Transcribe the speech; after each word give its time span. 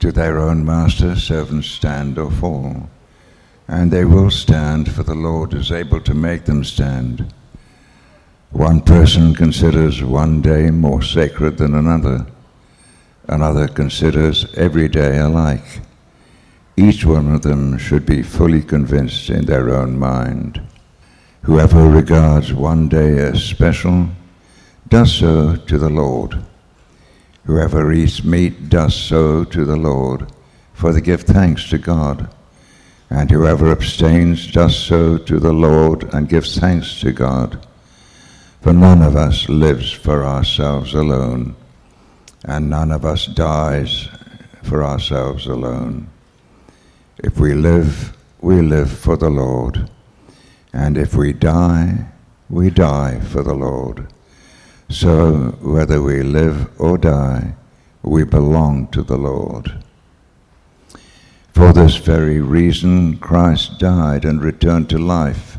To 0.00 0.12
their 0.12 0.38
own 0.38 0.64
master, 0.64 1.16
servants 1.16 1.68
stand 1.68 2.18
or 2.18 2.30
fall, 2.30 2.88
and 3.66 3.90
they 3.90 4.04
will 4.04 4.30
stand, 4.30 4.92
for 4.92 5.02
the 5.02 5.14
Lord 5.14 5.54
is 5.54 5.72
able 5.72 6.00
to 6.02 6.14
make 6.14 6.44
them 6.44 6.64
stand. 6.64 7.32
One 8.50 8.80
person 8.80 9.34
considers 9.34 10.02
one 10.02 10.40
day 10.42 10.70
more 10.70 11.02
sacred 11.02 11.58
than 11.58 11.74
another, 11.74 12.26
another 13.28 13.68
considers 13.68 14.46
every 14.54 14.88
day 14.88 15.18
alike. 15.18 15.80
Each 16.76 17.04
one 17.04 17.34
of 17.34 17.42
them 17.42 17.78
should 17.78 18.04
be 18.04 18.22
fully 18.22 18.62
convinced 18.62 19.30
in 19.30 19.46
their 19.46 19.74
own 19.74 19.98
mind. 19.98 20.60
Whoever 21.42 21.88
regards 21.88 22.52
one 22.52 22.88
day 22.88 23.18
as 23.18 23.42
special 23.42 24.08
does 24.88 25.12
so 25.12 25.56
to 25.56 25.78
the 25.78 25.90
Lord. 25.90 26.44
Whoever 27.46 27.92
eats 27.92 28.24
meat 28.24 28.68
does 28.68 28.94
so 28.94 29.44
to 29.44 29.64
the 29.64 29.76
Lord, 29.76 30.32
for 30.74 30.92
they 30.92 31.00
give 31.00 31.22
thanks 31.22 31.70
to 31.70 31.78
God. 31.78 32.28
And 33.08 33.30
whoever 33.30 33.70
abstains 33.70 34.50
does 34.50 34.76
so 34.76 35.16
to 35.16 35.38
the 35.38 35.52
Lord 35.52 36.12
and 36.12 36.28
gives 36.28 36.58
thanks 36.58 37.00
to 37.00 37.12
God. 37.12 37.64
For 38.62 38.72
none 38.72 39.00
of 39.00 39.14
us 39.14 39.48
lives 39.48 39.92
for 39.92 40.24
ourselves 40.24 40.92
alone, 40.92 41.54
and 42.44 42.68
none 42.68 42.90
of 42.90 43.04
us 43.04 43.26
dies 43.26 44.08
for 44.64 44.82
ourselves 44.82 45.46
alone. 45.46 46.08
If 47.22 47.38
we 47.38 47.54
live, 47.54 48.16
we 48.40 48.60
live 48.60 48.90
for 48.90 49.16
the 49.16 49.30
Lord, 49.30 49.88
and 50.72 50.98
if 50.98 51.14
we 51.14 51.32
die, 51.32 52.06
we 52.50 52.70
die 52.70 53.20
for 53.20 53.44
the 53.44 53.54
Lord. 53.54 54.12
So 54.88 55.56
whether 55.60 56.00
we 56.00 56.22
live 56.22 56.70
or 56.80 56.96
die, 56.96 57.54
we 58.02 58.22
belong 58.24 58.86
to 58.88 59.02
the 59.02 59.16
Lord. 59.16 59.82
For 61.52 61.72
this 61.72 61.96
very 61.96 62.40
reason, 62.40 63.18
Christ 63.18 63.78
died 63.78 64.24
and 64.24 64.42
returned 64.42 64.88
to 64.90 64.98
life, 64.98 65.58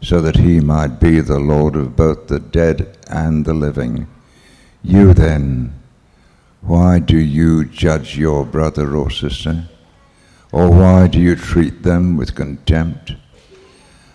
so 0.00 0.20
that 0.22 0.36
he 0.36 0.60
might 0.60 1.00
be 1.00 1.20
the 1.20 1.38
Lord 1.38 1.76
of 1.76 1.96
both 1.96 2.28
the 2.28 2.40
dead 2.40 2.96
and 3.08 3.44
the 3.44 3.54
living. 3.54 4.06
You 4.82 5.12
then, 5.14 5.74
why 6.60 6.98
do 6.98 7.18
you 7.18 7.64
judge 7.64 8.16
your 8.16 8.46
brother 8.46 8.96
or 8.96 9.10
sister? 9.10 9.68
Or 10.50 10.70
why 10.70 11.08
do 11.08 11.20
you 11.20 11.36
treat 11.36 11.82
them 11.82 12.16
with 12.16 12.34
contempt? 12.34 13.16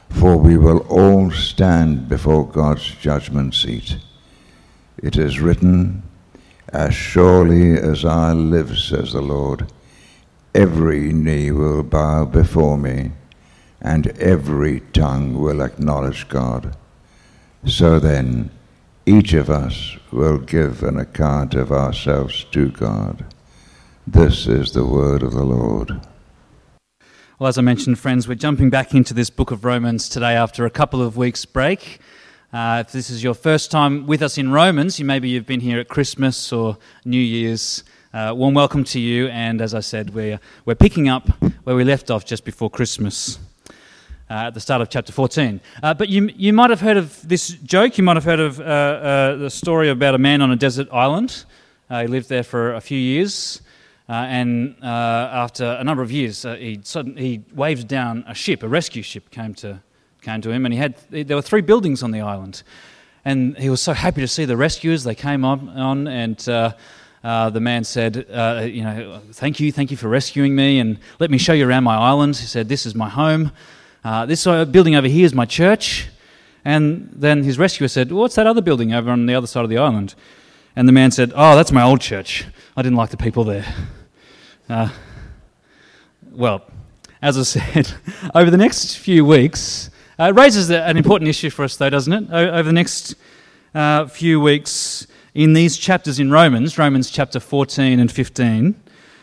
For 0.10 0.38
we 0.38 0.58
will 0.58 0.80
all 0.90 1.30
stand 1.32 2.10
before 2.10 2.48
God's 2.48 2.86
judgment 2.96 3.54
seat. 3.54 3.98
It 5.04 5.16
is 5.16 5.40
written, 5.40 6.02
As 6.70 6.94
surely 6.94 7.78
as 7.78 8.04
I 8.04 8.34
live, 8.34 8.78
says 8.80 9.14
the 9.14 9.22
Lord, 9.22 9.72
every 10.56 11.14
knee 11.14 11.52
will 11.52 11.84
bow 11.84 12.26
before 12.26 12.78
me, 12.78 13.12
and 13.80 14.08
every 14.18 14.80
tongue 14.94 15.40
will 15.40 15.62
acknowledge 15.62 16.28
God. 16.30 16.76
So 17.66 18.00
then, 18.00 18.50
each 19.06 19.34
of 19.34 19.50
us 19.52 19.98
will 20.12 20.40
give 20.40 20.82
an 20.82 20.98
account 20.98 21.54
of 21.54 21.72
ourselves 21.72 22.44
to 22.52 22.72
God. 22.72 23.24
This 24.08 24.48
is 24.48 24.72
the 24.72 24.86
word 24.86 25.22
of 25.22 25.34
the 25.34 25.44
Lord. 25.44 26.02
Well, 27.38 27.50
as 27.50 27.60
I 27.60 27.62
mentioned, 27.62 28.00
friends, 28.00 28.28
we're 28.28 28.34
jumping 28.34 28.72
back 28.72 28.96
into 28.96 29.14
this 29.14 29.30
book 29.30 29.52
of 29.52 29.64
Romans 29.64 30.10
today 30.10 30.34
after 30.34 30.66
a 30.66 30.72
couple 30.72 31.04
of 31.04 31.18
weeks' 31.18 31.46
break. 31.46 32.00
Uh, 32.54 32.82
if 32.86 32.94
this 32.94 33.10
is 33.10 33.22
your 33.22 33.34
first 33.34 33.72
time 33.72 34.08
with 34.08 34.22
us 34.22 34.38
in 34.38 34.50
Romans, 34.50 34.98
you 34.98 35.04
maybe 35.04 35.28
you've 35.28 35.46
been 35.46 35.60
here 35.60 35.80
at 35.80 35.90
Christmas 35.90 36.54
or 36.54 36.78
New 37.04 37.20
Year's. 37.20 37.84
Uh, 38.14 38.34
warm 38.34 38.54
welcome 38.54 38.86
to 38.86 39.02
you. 39.02 39.28
And 39.28 39.62
as 39.62 39.74
I 39.74 39.82
said, 39.82 40.14
we're, 40.14 40.40
we're 40.64 40.76
picking 40.76 41.10
up 41.10 41.28
where 41.66 41.76
we 41.76 41.84
left 41.84 42.10
off 42.10 42.24
just 42.24 42.46
before 42.46 42.70
Christmas. 42.70 43.38
Uh, 44.30 44.48
at 44.48 44.54
the 44.54 44.62
start 44.62 44.82
of 44.82 44.90
chapter 44.90 45.12
14. 45.12 45.60
Uh, 45.84 45.94
but 45.94 46.08
you, 46.08 46.30
you 46.36 46.54
might 46.54 46.70
have 46.70 46.80
heard 46.80 46.96
of 46.96 47.28
this 47.28 47.50
joke. 47.50 47.98
You 47.98 48.06
might 48.06 48.16
have 48.16 48.24
heard 48.24 48.40
of 48.40 48.60
uh, 48.60 48.64
uh 48.64 49.36
the 49.36 49.50
story 49.50 49.90
about 49.90 50.16
a 50.16 50.18
man 50.18 50.42
on 50.42 50.52
a 50.52 50.56
desert 50.56 50.88
island. 50.92 51.44
Uh, 51.90 52.02
he 52.02 52.08
lived 52.08 52.30
there 52.30 52.44
for 52.44 52.76
a 52.76 52.82
few 52.82 52.98
years. 52.98 53.62
Uh, 54.08 54.14
and 54.14 54.76
after 54.82 55.66
a 55.66 55.84
number 55.84 56.02
of 56.02 56.12
years, 56.12 56.44
he, 56.44 56.80
suddenly, 56.82 57.22
he 57.22 57.44
waved 57.54 57.90
down 57.90 58.24
a 58.26 58.34
ship, 58.34 58.64
a 58.64 58.68
rescue 58.70 59.04
ship 59.04 59.32
came 59.32 59.54
to, 59.54 59.82
came 60.28 60.42
to 60.42 60.52
him, 60.52 60.66
and 60.66 60.74
he 60.74 60.80
had 60.80 60.96
there 61.10 61.38
were 61.38 61.42
three 61.42 61.62
buildings 61.62 62.04
on 62.04 62.12
the 62.12 62.20
island, 62.20 62.62
and 63.24 63.58
he 63.58 63.70
was 63.70 63.82
so 63.82 63.94
happy 63.94 64.20
to 64.20 64.28
see 64.28 64.44
the 64.44 64.58
rescuers. 64.58 65.04
They 65.04 65.16
came 65.16 65.46
on, 65.46 65.70
on 65.70 66.08
and. 66.08 66.48
Uh, 66.48 66.74
uh, 67.24 67.50
the 67.50 67.60
man 67.60 67.84
said, 67.84 68.26
uh, 68.32 68.62
You 68.64 68.84
know, 68.84 69.22
thank 69.34 69.60
you, 69.60 69.72
thank 69.72 69.90
you 69.92 69.98
for 69.98 70.08
rescuing 70.08 70.56
me, 70.56 70.80
and 70.80 71.00
let 71.20 71.30
me 71.30 71.38
show 71.38 71.52
you 71.52 71.68
around 71.68 71.84
my 71.84 71.98
island. 71.98 72.38
He 72.38 72.46
said, 72.46 72.70
This 72.70 72.86
is 72.86 72.94
my 72.96 73.10
home. 73.10 73.52
Uh, 74.04 74.26
this 74.28 74.46
building 74.46 74.96
over 74.96 75.08
here 75.08 75.26
is 75.26 75.34
my 75.34 75.46
church. 75.46 76.08
And 76.64 77.10
then 77.12 77.44
his 77.44 77.58
rescuer 77.58 77.88
said, 77.88 78.12
What's 78.12 78.36
that 78.36 78.48
other 78.48 78.62
building 78.62 78.94
over 78.94 79.10
on 79.10 79.26
the 79.26 79.36
other 79.36 79.48
side 79.48 79.64
of 79.64 79.70
the 79.70 79.78
island? 79.78 80.16
And 80.76 80.88
the 80.88 80.94
man 80.94 81.12
said, 81.12 81.34
Oh, 81.36 81.56
that's 81.56 81.72
my 81.72 81.82
old 81.82 82.02
church. 82.02 82.46
I 82.78 82.82
didn't 82.82 82.98
like 82.98 83.10
the 83.10 83.18
people 83.18 83.44
there. 83.44 83.66
Uh, 84.70 84.90
well, 86.32 86.62
as 87.22 87.38
I 87.38 87.44
said, 87.44 87.92
over 88.36 88.52
the 88.52 88.58
next 88.58 88.96
few 88.98 89.26
weeks, 89.26 89.90
uh, 90.20 90.30
it 90.30 90.36
raises 90.36 90.72
an 90.72 90.98
important 90.98 91.30
issue 91.30 91.52
for 91.52 91.64
us, 91.64 91.76
though, 91.76 91.92
doesn't 91.92 92.12
it? 92.12 92.32
over 92.32 92.64
the 92.64 92.74
next 92.74 93.14
uh, 93.76 94.08
few 94.08 94.42
weeks 94.42 95.06
in 95.36 95.54
these 95.54 95.78
chapters 95.78 96.20
in 96.20 96.32
Romans, 96.32 96.80
Romans 96.80 97.12
chapter 97.12 97.40
14 97.40 98.00
and 98.00 98.12
15, 98.12 98.74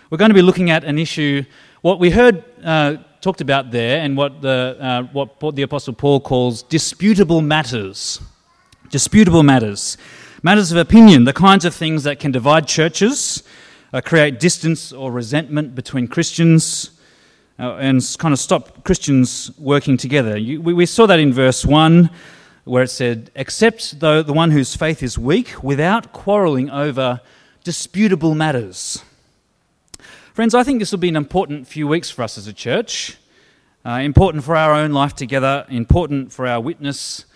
we're 0.09 0.19
going 0.19 0.31
to 0.31 0.35
be 0.35 0.43
looking 0.43 0.71
at 0.71 0.85
an 0.85 0.97
issue, 0.97 1.43
what 1.83 1.99
we 1.99 2.11
heard 2.11 2.45
uh, 2.63 2.99
talked 3.21 3.41
about 3.41 3.73
there, 3.73 4.03
and 4.03 4.17
what 4.17 4.41
the, 4.41 4.77
uh, 4.79 5.03
what 5.13 5.57
the 5.57 5.63
Apostle 5.63 5.95
Paul 5.95 6.21
calls 6.21 6.63
disputable 6.63 7.41
matters. 7.41 8.21
Disputable 8.91 9.43
matters. 9.43 9.97
Matters 10.45 10.71
of 10.71 10.79
opinion, 10.79 11.25
the 11.25 11.33
kinds 11.33 11.65
of 11.65 11.75
things 11.75 12.05
that 12.05 12.21
can 12.21 12.31
divide 12.31 12.69
churches, 12.69 13.43
uh, 13.93 14.01
create 14.01 14.39
distance 14.39 14.93
or 14.93 15.11
resentment 15.11 15.75
between 15.75 16.07
Christians 16.07 16.94
uh, 17.59 17.77
and 17.77 18.03
kind 18.19 18.33
of 18.33 18.39
stop 18.39 18.85
Christians 18.85 19.51
working 19.59 19.97
together. 19.97 20.37
You, 20.37 20.61
we, 20.61 20.75
we 20.75 20.87
saw 20.87 21.07
that 21.07 21.21
in 21.21 21.33
verse 21.33 21.65
1 21.65 22.11
where 22.65 22.83
it 22.83 22.91
said, 22.91 23.31
Except 23.35 24.01
though 24.01 24.23
the 24.23 24.33
one 24.33 24.51
whose 24.51 24.75
faith 24.75 25.03
is 25.03 25.19
weak, 25.19 25.63
without 25.63 26.13
quarreling 26.13 26.71
over 26.71 27.21
disputable 27.63 28.35
matters. 28.35 29.03
Friends, 30.33 30.55
I 30.55 30.65
think 30.65 30.81
this 30.81 30.91
will 30.91 30.99
be 30.99 31.09
an 31.09 31.17
important 31.17 31.67
few 31.69 31.87
weeks 31.87 32.11
for 32.11 32.23
us 32.23 32.37
as 32.37 32.47
a 32.47 32.53
church. 32.53 33.17
Uh, 33.87 34.01
important 34.03 34.43
for 34.43 34.57
our 34.57 34.73
own 34.73 34.93
life 34.93 35.15
together, 35.15 35.67
important 35.69 36.33
for 36.33 36.47
our 36.47 36.61
witness 36.61 37.27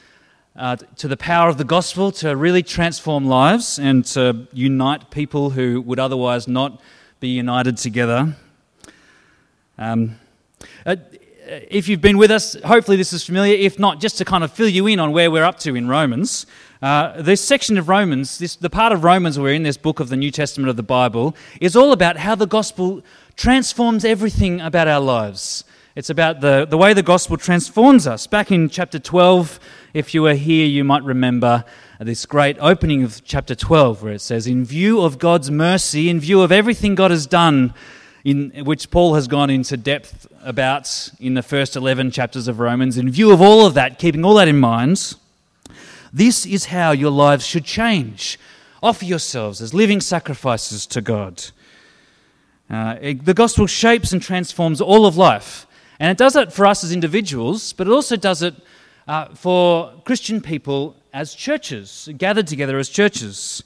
uh, 0.56 0.76
to 0.96 1.06
the 1.06 1.16
power 1.16 1.48
of 1.48 1.58
the 1.58 1.64
gospel 1.64 2.10
to 2.10 2.34
really 2.34 2.62
transform 2.62 3.26
lives 3.26 3.78
and 3.78 4.04
to 4.04 4.48
unite 4.52 5.10
people 5.10 5.50
who 5.50 5.80
would 5.82 6.00
otherwise 6.00 6.48
not 6.48 6.80
be 7.20 7.28
united 7.28 7.76
together. 7.76 8.34
Um, 9.78 10.18
uh, 10.84 10.96
if 11.46 11.88
you've 11.88 12.00
been 12.00 12.18
with 12.18 12.30
us, 12.30 12.56
hopefully 12.64 12.96
this 12.96 13.12
is 13.12 13.24
familiar. 13.24 13.54
If 13.54 13.78
not, 13.78 14.00
just 14.00 14.18
to 14.18 14.24
kind 14.24 14.42
of 14.42 14.52
fill 14.52 14.68
you 14.68 14.86
in 14.88 14.98
on 14.98 15.12
where 15.12 15.30
we're 15.30 15.44
up 15.44 15.58
to 15.60 15.76
in 15.76 15.88
Romans. 15.88 16.46
Uh, 16.82 17.22
this 17.22 17.42
section 17.42 17.78
of 17.78 17.88
Romans, 17.88 18.38
this, 18.38 18.56
the 18.56 18.70
part 18.70 18.92
of 18.92 19.04
Romans 19.04 19.38
we're 19.38 19.52
in, 19.52 19.62
this 19.62 19.76
book 19.76 20.00
of 20.00 20.08
the 20.08 20.16
New 20.16 20.30
Testament 20.30 20.68
of 20.68 20.76
the 20.76 20.82
Bible, 20.82 21.34
is 21.60 21.76
all 21.76 21.92
about 21.92 22.16
how 22.16 22.34
the 22.34 22.46
gospel 22.46 23.02
transforms 23.36 24.04
everything 24.04 24.60
about 24.60 24.88
our 24.88 25.00
lives. 25.00 25.64
It's 25.94 26.10
about 26.10 26.40
the, 26.40 26.66
the 26.68 26.76
way 26.76 26.92
the 26.92 27.02
gospel 27.02 27.36
transforms 27.36 28.06
us. 28.06 28.26
Back 28.26 28.52
in 28.52 28.68
chapter 28.68 28.98
12, 28.98 29.58
if 29.94 30.14
you 30.14 30.22
were 30.22 30.34
here, 30.34 30.66
you 30.66 30.84
might 30.84 31.02
remember 31.02 31.64
this 32.00 32.26
great 32.26 32.56
opening 32.60 33.02
of 33.02 33.24
chapter 33.24 33.54
12, 33.54 34.02
where 34.02 34.12
it 34.12 34.20
says, 34.20 34.46
In 34.46 34.64
view 34.64 35.00
of 35.00 35.18
God's 35.18 35.50
mercy, 35.50 36.08
in 36.08 36.20
view 36.20 36.42
of 36.42 36.52
everything 36.52 36.94
God 36.94 37.10
has 37.10 37.26
done, 37.26 37.74
in 38.24 38.50
which 38.64 38.90
Paul 38.90 39.14
has 39.14 39.28
gone 39.28 39.50
into 39.50 39.76
depth 39.76 40.26
about 40.42 41.10
in 41.20 41.34
the 41.34 41.42
first 41.42 41.76
11 41.76 42.10
chapters 42.10 42.48
of 42.48 42.58
Romans. 42.58 42.96
In 42.98 43.10
view 43.10 43.32
of 43.32 43.40
all 43.40 43.66
of 43.66 43.74
that, 43.74 43.98
keeping 43.98 44.24
all 44.24 44.34
that 44.34 44.48
in 44.48 44.58
mind, 44.58 45.14
this 46.12 46.46
is 46.46 46.66
how 46.66 46.92
your 46.92 47.10
lives 47.10 47.46
should 47.46 47.64
change. 47.64 48.38
Offer 48.82 49.04
yourselves 49.04 49.60
as 49.60 49.74
living 49.74 50.00
sacrifices 50.00 50.86
to 50.86 51.00
God. 51.00 51.44
Uh, 52.70 52.96
it, 53.00 53.24
the 53.24 53.34
gospel 53.34 53.66
shapes 53.66 54.12
and 54.12 54.20
transforms 54.20 54.80
all 54.80 55.06
of 55.06 55.16
life. 55.16 55.66
And 56.00 56.10
it 56.10 56.18
does 56.18 56.36
it 56.36 56.52
for 56.52 56.66
us 56.66 56.84
as 56.84 56.92
individuals, 56.92 57.72
but 57.72 57.86
it 57.86 57.90
also 57.90 58.16
does 58.16 58.42
it 58.42 58.54
uh, 59.08 59.34
for 59.34 59.92
Christian 60.04 60.40
people 60.40 60.94
as 61.12 61.34
churches, 61.34 62.08
gathered 62.18 62.46
together 62.46 62.78
as 62.78 62.88
churches. 62.88 63.64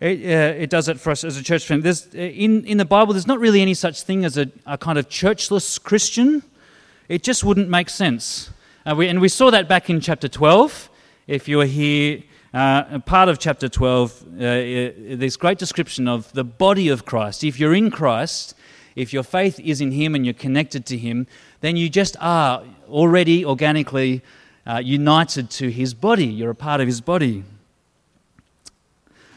It, 0.00 0.20
uh, 0.24 0.62
it, 0.62 0.70
does 0.70 0.88
it 0.88 1.00
for 1.00 1.10
us 1.10 1.24
as 1.24 1.36
a 1.36 1.42
church 1.42 1.66
family. 1.66 1.82
There's, 1.82 2.06
uh, 2.14 2.18
in, 2.18 2.64
in 2.66 2.78
the 2.78 2.84
Bible, 2.84 3.14
there's 3.14 3.26
not 3.26 3.40
really 3.40 3.60
any 3.60 3.74
such 3.74 4.02
thing 4.02 4.24
as 4.24 4.38
a, 4.38 4.48
a 4.64 4.78
kind 4.78 4.96
of 4.96 5.08
churchless 5.08 5.82
Christian. 5.82 6.44
It 7.08 7.24
just 7.24 7.42
wouldn't 7.42 7.68
make 7.68 7.88
sense. 7.88 8.50
Uh, 8.86 8.94
we, 8.94 9.08
and 9.08 9.20
we 9.20 9.28
saw 9.28 9.50
that 9.50 9.68
back 9.68 9.90
in 9.90 10.00
chapter 10.00 10.28
12. 10.28 10.88
If 11.26 11.48
you 11.48 11.58
were 11.58 11.66
here, 11.66 12.22
uh, 12.54 13.00
part 13.00 13.28
of 13.28 13.40
chapter 13.40 13.68
12, 13.68 14.22
uh, 14.22 14.38
this 14.38 15.36
great 15.36 15.58
description 15.58 16.06
of 16.06 16.32
the 16.32 16.44
body 16.44 16.88
of 16.88 17.04
Christ. 17.04 17.42
If 17.42 17.58
you're 17.58 17.74
in 17.74 17.90
Christ, 17.90 18.54
if 18.94 19.12
your 19.12 19.24
faith 19.24 19.58
is 19.58 19.80
in 19.80 19.90
Him 19.90 20.14
and 20.14 20.24
you're 20.24 20.32
connected 20.32 20.86
to 20.86 20.96
Him, 20.96 21.26
then 21.60 21.76
you 21.76 21.88
just 21.88 22.16
are 22.20 22.62
already 22.88 23.44
organically 23.44 24.22
uh, 24.64 24.78
united 24.78 25.50
to 25.50 25.70
His 25.70 25.92
body. 25.92 26.26
You're 26.26 26.50
a 26.50 26.54
part 26.54 26.80
of 26.80 26.86
His 26.86 27.00
body. 27.00 27.42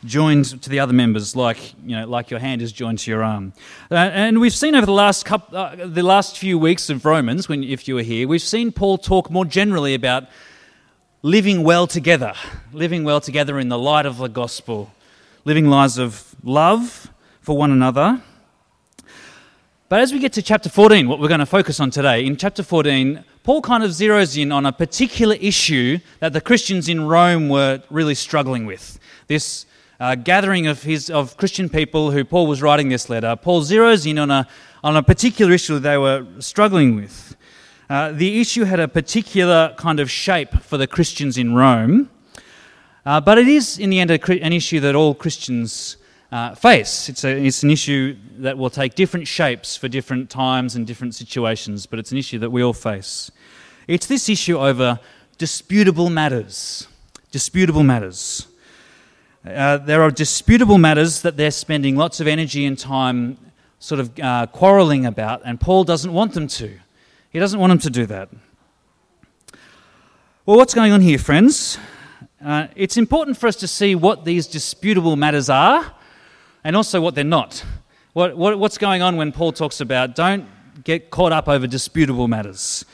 Joined 0.04 0.62
to 0.64 0.70
the 0.70 0.80
other 0.80 0.94
members, 0.94 1.36
like 1.36 1.74
you 1.86 1.96
know, 1.96 2.08
like 2.08 2.32
your 2.32 2.40
hand 2.40 2.62
is 2.62 2.72
joined 2.72 3.00
to 3.00 3.12
your 3.12 3.24
arm, 3.24 3.54
uh, 3.92 3.96
and 3.96 4.40
we've 4.40 4.54
seen 4.54 4.74
over 4.74 4.86
the 4.86 4.92
last 4.92 5.26
couple, 5.26 5.56
uh, 5.56 5.76
the 5.76 6.02
last 6.02 6.40
few 6.40 6.58
weeks 6.58 6.90
of 6.90 7.06
Romans, 7.06 7.48
when 7.48 7.64
if 7.64 7.88
you 7.88 7.96
were 7.96 8.02
here, 8.02 8.28
we've 8.28 8.42
seen 8.42 8.72
Paul 8.72 8.98
talk 8.98 9.30
more 9.30 9.46
generally 9.46 9.94
about 9.94 10.24
living 11.22 11.64
well 11.64 11.86
together, 11.86 12.34
living 12.74 13.04
well 13.04 13.22
together 13.22 13.60
in 13.60 13.70
the 13.70 13.78
light 13.78 14.08
of 14.08 14.18
the 14.18 14.28
gospel, 14.28 14.92
living 15.46 15.68
lives 15.68 16.00
of 16.00 16.36
love 16.44 17.12
for 17.42 17.56
one 17.56 17.72
another, 17.72 18.22
but 19.92 20.00
as 20.00 20.14
we 20.14 20.20
get 20.20 20.32
to 20.34 20.42
chapter 20.42 20.70
14, 20.70 21.10
what 21.10 21.20
we're 21.20 21.28
going 21.28 21.42
to 21.42 21.46
focus 21.46 21.82
on 21.82 21.92
today, 21.92 22.26
in 22.26 22.38
chapter 22.38 22.64
14, 22.64 23.26
Paul 23.44 23.62
kind 23.62 23.84
of 23.84 23.92
zeroes 23.92 24.42
in 24.42 24.50
on 24.50 24.66
a 24.66 24.72
particular 24.72 25.36
issue 25.36 26.00
that 26.22 26.32
the 26.32 26.40
Christians 26.40 26.88
in 26.88 27.10
Rome 27.10 27.50
were 27.50 27.84
really 27.90 28.16
struggling 28.16 28.66
with. 28.66 28.98
This 29.28 29.66
uh, 30.02 30.16
gathering 30.16 30.66
of, 30.66 30.82
his, 30.82 31.12
of 31.12 31.38
Christian 31.38 31.70
people 31.70 32.10
who 32.10 32.26
Paul 32.26 32.48
was 32.48 32.60
writing 32.60 32.90
this 32.90 33.08
letter, 33.08 33.36
Paul 33.36 33.62
zeroes 33.62 34.10
in 34.10 34.18
on 34.18 34.32
a, 34.32 34.48
on 34.84 34.98
a 34.98 35.04
particular 35.04 35.54
issue 35.54 35.78
they 35.78 35.98
were 35.98 36.26
struggling 36.40 36.96
with. 36.96 37.38
Uh, 37.88 38.12
the 38.12 38.42
issue 38.42 38.64
had 38.64 38.80
a 38.80 38.88
particular 38.88 39.76
kind 39.78 40.00
of 40.00 40.10
shape 40.10 40.54
for 40.64 40.78
the 40.78 40.88
Christians 40.88 41.38
in 41.38 41.54
Rome, 41.54 42.10
uh, 43.06 43.22
but 43.22 43.38
it 43.38 43.48
is, 43.48 43.78
in 43.78 43.92
the 43.92 44.00
end, 44.00 44.10
an 44.10 44.54
issue 44.54 44.80
that 44.80 44.96
all 44.96 45.14
Christians 45.14 45.98
uh, 46.32 46.56
face. 46.56 47.08
It's, 47.08 47.24
a, 47.24 47.46
it's 47.46 47.62
an 47.62 47.70
issue 47.70 48.18
that 48.40 48.58
will 48.58 48.72
take 48.72 48.96
different 48.96 49.28
shapes 49.28 49.78
for 49.78 49.88
different 49.88 50.32
times 50.32 50.76
and 50.76 50.88
different 50.88 51.14
situations, 51.14 51.86
but 51.86 52.00
it's 52.00 52.12
an 52.12 52.18
issue 52.18 52.40
that 52.40 52.50
we 52.50 52.64
all 52.64 52.74
face. 52.74 53.30
It's 53.88 54.08
this 54.08 54.30
issue 54.30 54.58
over 54.58 55.00
disputable 55.38 56.10
matters. 56.10 56.88
Disputable 57.30 57.84
matters. 57.84 58.48
Uh, 59.44 59.78
there 59.78 60.04
are 60.04 60.12
disputable 60.12 60.78
matters 60.78 61.24
that 61.24 61.36
they're 61.36 61.50
spending 61.50 61.96
lots 61.96 62.20
of 62.20 62.28
energy 62.28 62.64
and 62.64 62.78
time 62.78 63.38
sort 63.80 64.00
of 64.00 64.20
uh, 64.20 64.46
quarreling 64.52 65.08
about, 65.08 65.42
and 65.44 65.60
Paul 65.60 65.84
doesn't 65.84 66.14
want 66.14 66.34
them 66.34 66.48
to. 66.48 66.72
He 67.32 67.40
doesn't 67.40 67.60
want 67.60 67.72
them 67.72 67.80
to 67.80 67.90
do 67.90 68.06
that. 68.06 68.30
Well, 70.46 70.58
what's 70.58 70.76
going 70.76 70.92
on 70.92 71.02
here, 71.02 71.18
friends? 71.18 71.80
Uh, 72.44 72.68
it's 72.76 72.98
important 72.98 73.36
for 73.36 73.48
us 73.48 73.56
to 73.58 73.68
see 73.68 73.96
what 73.96 74.26
these 74.26 74.46
disputable 74.46 75.16
matters 75.16 75.50
are 75.50 75.92
and 76.64 76.76
also 76.76 77.02
what 77.02 77.16
they're 77.16 77.24
not. 77.24 77.66
What, 78.14 78.38
what, 78.38 78.60
what's 78.60 78.78
going 78.78 79.02
on 79.02 79.18
when 79.18 79.32
Paul 79.32 79.54
talks 79.54 79.82
about 79.82 80.16
don't 80.16 80.48
get 80.84 81.10
caught 81.10 81.32
up 81.32 81.48
over 81.48 81.66
disputable 81.66 82.28
matters? 82.28 82.86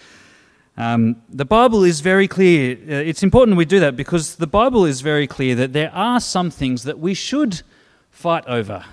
Um, 0.78 1.24
the 1.28 1.46
Bible 1.46 1.84
is 1.84 2.02
very 2.02 2.28
clear. 2.28 2.78
Uh, 2.78 2.94
it's 3.02 3.24
important 3.24 3.58
we 3.58 3.66
do 3.66 3.80
that 3.80 3.96
because 3.96 4.36
the 4.36 4.46
Bible 4.46 4.86
is 4.86 5.02
very 5.02 5.26
clear 5.26 5.56
that 5.56 5.74
there 5.74 5.92
are 5.92 6.20
some 6.20 6.52
things 6.52 6.84
that 6.84 7.00
we 7.00 7.16
should 7.16 7.64
fight 8.12 8.46
over. 8.46 8.86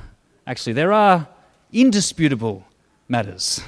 Actually, 0.46 0.72
there 0.72 0.92
are 0.92 1.28
indisputable 1.72 2.64
matters. 3.06 3.60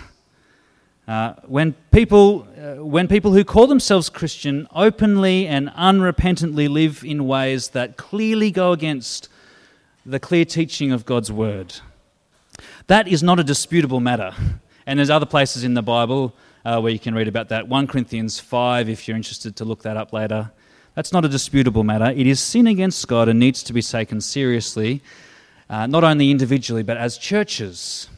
Uh, 1.06 1.34
when, 1.44 1.74
people, 1.92 2.48
uh, 2.58 2.82
when 2.82 3.06
people 3.06 3.32
who 3.32 3.44
call 3.44 3.66
themselves 3.66 4.08
Christian 4.08 4.66
openly 4.74 5.46
and 5.46 5.68
unrepentantly 5.76 6.68
live 6.68 7.04
in 7.04 7.26
ways 7.26 7.68
that 7.68 7.98
clearly 7.98 8.50
go 8.50 8.72
against 8.72 9.28
the 10.06 10.18
clear 10.18 10.44
teaching 10.44 10.90
of 10.90 11.04
God's 11.04 11.30
word. 11.30 11.74
That 12.86 13.08
is 13.08 13.22
not 13.22 13.38
a 13.38 13.44
disputable 13.44 14.00
matter. 14.00 14.34
And 14.86 14.98
there's 14.98 15.10
other 15.10 15.26
places 15.26 15.64
in 15.64 15.74
the 15.74 15.82
Bible 15.82 16.34
uh, 16.66 16.80
where 16.80 16.92
you 16.92 16.98
can 16.98 17.14
read 17.14 17.28
about 17.28 17.48
that. 17.50 17.68
1 17.68 17.86
Corinthians 17.86 18.40
5, 18.40 18.88
if 18.88 19.06
you're 19.06 19.16
interested 19.16 19.54
to 19.54 19.64
look 19.64 19.82
that 19.82 19.96
up 19.96 20.12
later. 20.12 20.50
That's 20.96 21.12
not 21.12 21.24
a 21.24 21.28
disputable 21.28 21.84
matter. 21.84 22.06
It 22.06 22.26
is 22.26 22.40
sin 22.40 22.66
against 22.66 23.06
God 23.06 23.28
and 23.28 23.38
needs 23.38 23.62
to 23.62 23.72
be 23.72 23.82
taken 23.82 24.20
seriously, 24.20 25.00
uh, 25.70 25.86
not 25.86 26.02
only 26.02 26.32
individually, 26.32 26.82
but 26.82 26.96
as 26.96 27.18
churches. 27.18 28.08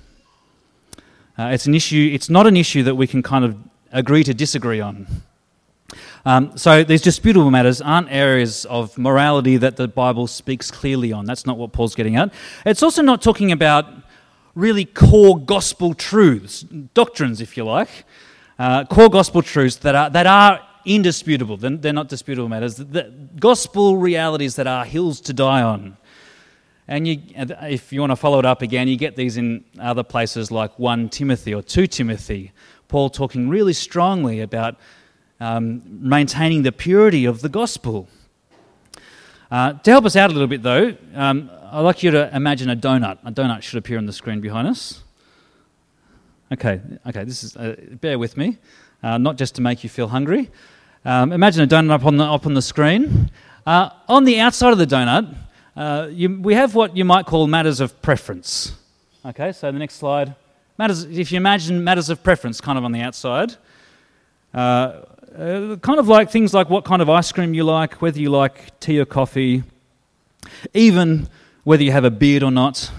Uh, 1.39 1.51
it's, 1.53 1.67
an 1.67 1.75
issue, 1.75 2.11
it's 2.15 2.31
not 2.31 2.47
an 2.47 2.57
issue 2.57 2.83
that 2.85 2.95
we 2.95 3.07
can 3.07 3.23
kind 3.23 3.45
of 3.45 3.55
agree 3.93 4.25
to 4.25 4.33
disagree 4.33 4.81
on. 4.81 5.07
Um, 6.25 6.57
so 6.57 6.83
these 6.85 7.03
disputable 7.03 7.51
matters 7.51 7.83
aren't 7.83 8.11
areas 8.11 8.65
of 8.65 8.97
morality 8.97 9.59
that 9.59 9.77
the 9.77 9.89
Bible 9.89 10.27
speaks 10.27 10.71
clearly 10.71 11.13
on. 11.13 11.27
That's 11.27 11.45
not 11.45 11.59
what 11.59 11.73
Paul's 11.73 11.95
getting 11.95 12.17
at. 12.17 12.33
It's 12.65 12.83
also 12.83 13.03
not 13.03 13.21
talking 13.21 13.53
about 13.53 13.93
really 14.55 14.87
core 14.87 15.39
gospel 15.39 15.93
truths, 15.93 16.63
doctrines, 16.95 17.43
if 17.43 17.55
you 17.55 17.65
like, 17.65 18.07
uh, 18.59 18.85
core 18.85 19.09
gospel 19.09 19.43
truths 19.43 19.77
that 19.77 19.95
are, 19.95 20.11
that 20.11 20.27
are 20.27 20.61
indisputable. 20.85 21.57
They're, 21.57 21.93
not 21.93 22.09
disputable 22.09 22.49
matters. 22.49 22.77
The 22.77 23.13
gospel 23.39 23.97
realities 23.99 24.57
that 24.57 24.67
are 24.67 24.85
hills 24.85 25.21
to 25.23 25.33
die 25.33 25.63
on. 25.63 25.97
And 26.89 27.07
you, 27.07 27.21
if 27.37 27.93
you 27.93 28.01
want 28.01 28.13
to 28.13 28.17
follow 28.17 28.39
it 28.39 28.47
up 28.47 28.63
again, 28.63 28.89
you 28.89 28.97
get 28.97 29.15
these 29.15 29.37
in 29.37 29.65
other 29.79 30.03
places 30.03 30.51
like 30.51 30.79
1 30.79 31.11
Timothy 31.11 31.55
or 31.55 31.63
2 31.63 31.87
Timothy. 31.87 32.53
Paul 32.89 33.11
talking 33.11 33.51
really 33.51 33.75
strongly 33.75 34.41
about 34.41 34.77
um, 35.39 35.83
maintaining 35.87 36.63
the 36.63 36.73
purity 36.73 37.27
of 37.27 37.43
the 37.43 37.51
gospel. 37.51 38.09
Uh, 39.51 39.75
to 39.75 39.91
help 39.91 40.05
us 40.05 40.17
out 40.17 40.31
a 40.31 40.33
little 40.33 40.49
bit, 40.49 40.63
though, 40.63 40.97
um, 41.15 41.51
I'd 41.71 41.81
like 41.81 42.03
you 42.03 42.11
to 42.11 42.35
imagine 42.35 42.71
a 42.71 42.77
donut. 42.77 43.19
A 43.25 43.31
donut 43.31 43.63
should 43.63 43.79
appear 43.79 43.99
on 43.99 44.07
the 44.07 44.13
screen 44.13 44.41
behind 44.41 44.67
us. 44.67 45.03
Okay, 46.51 46.81
okay, 47.07 47.25
this 47.25 47.45
is, 47.45 47.57
uh, 47.57 47.77
bear 48.01 48.19
with 48.19 48.39
me, 48.39 48.57
uh, 49.03 49.19
not 49.19 49.37
just 49.37 49.55
to 49.57 49.61
make 49.61 49.85
you 49.85 49.91
feel 49.91 50.09
hungry. 50.09 50.51
Um, 51.05 51.33
imagine 51.33 51.63
a 51.63 51.67
donut 51.67 51.91
up 51.91 52.07
on 52.07 52.17
the, 52.17 52.25
up 52.25 52.47
on 52.47 52.55
the 52.55 52.63
screen. 52.63 53.31
Uh, 53.67 53.91
on 54.09 54.25
the 54.25 54.41
outside 54.41 54.73
of 54.73 54.79
the 54.79 54.87
donut, 54.87 55.35
uh, 55.77 56.09
you, 56.11 56.41
we 56.41 56.55
have 56.55 56.75
what 56.75 56.97
you 56.97 57.05
might 57.05 57.27
call 57.27 57.47
matters 57.47 57.81
of 57.81 58.01
preference. 58.01 58.73
Okay, 59.27 59.53
so 59.53 59.71
the 59.71 59.79
next 59.79 59.97
slide. 59.97 60.35
Matters, 60.79 61.05
if 61.05 61.31
you 61.33 61.37
imagine 61.37 61.85
matters 61.85 62.09
of 62.09 62.23
preference 62.23 62.63
kind 62.63 62.79
of 62.79 62.85
on 62.85 62.93
the 62.93 63.01
outside, 63.01 63.55
uh, 64.55 65.03
uh, 65.37 65.77
kind 65.77 65.99
of 65.99 66.09
like 66.09 66.31
things 66.31 66.55
like 66.55 66.71
what 66.71 66.85
kind 66.85 67.03
of 67.03 67.11
ice 67.11 67.31
cream 67.31 67.53
you 67.53 67.65
like, 67.65 68.01
whether 68.01 68.19
you 68.19 68.31
like 68.31 68.81
tea 68.81 68.99
or 68.99 69.05
coffee, 69.05 69.65
even 70.73 71.29
whether 71.65 71.83
you 71.83 71.93
have 71.93 72.05
a 72.05 72.11
beard 72.11 72.43
or 72.43 72.51
not. 72.51 72.91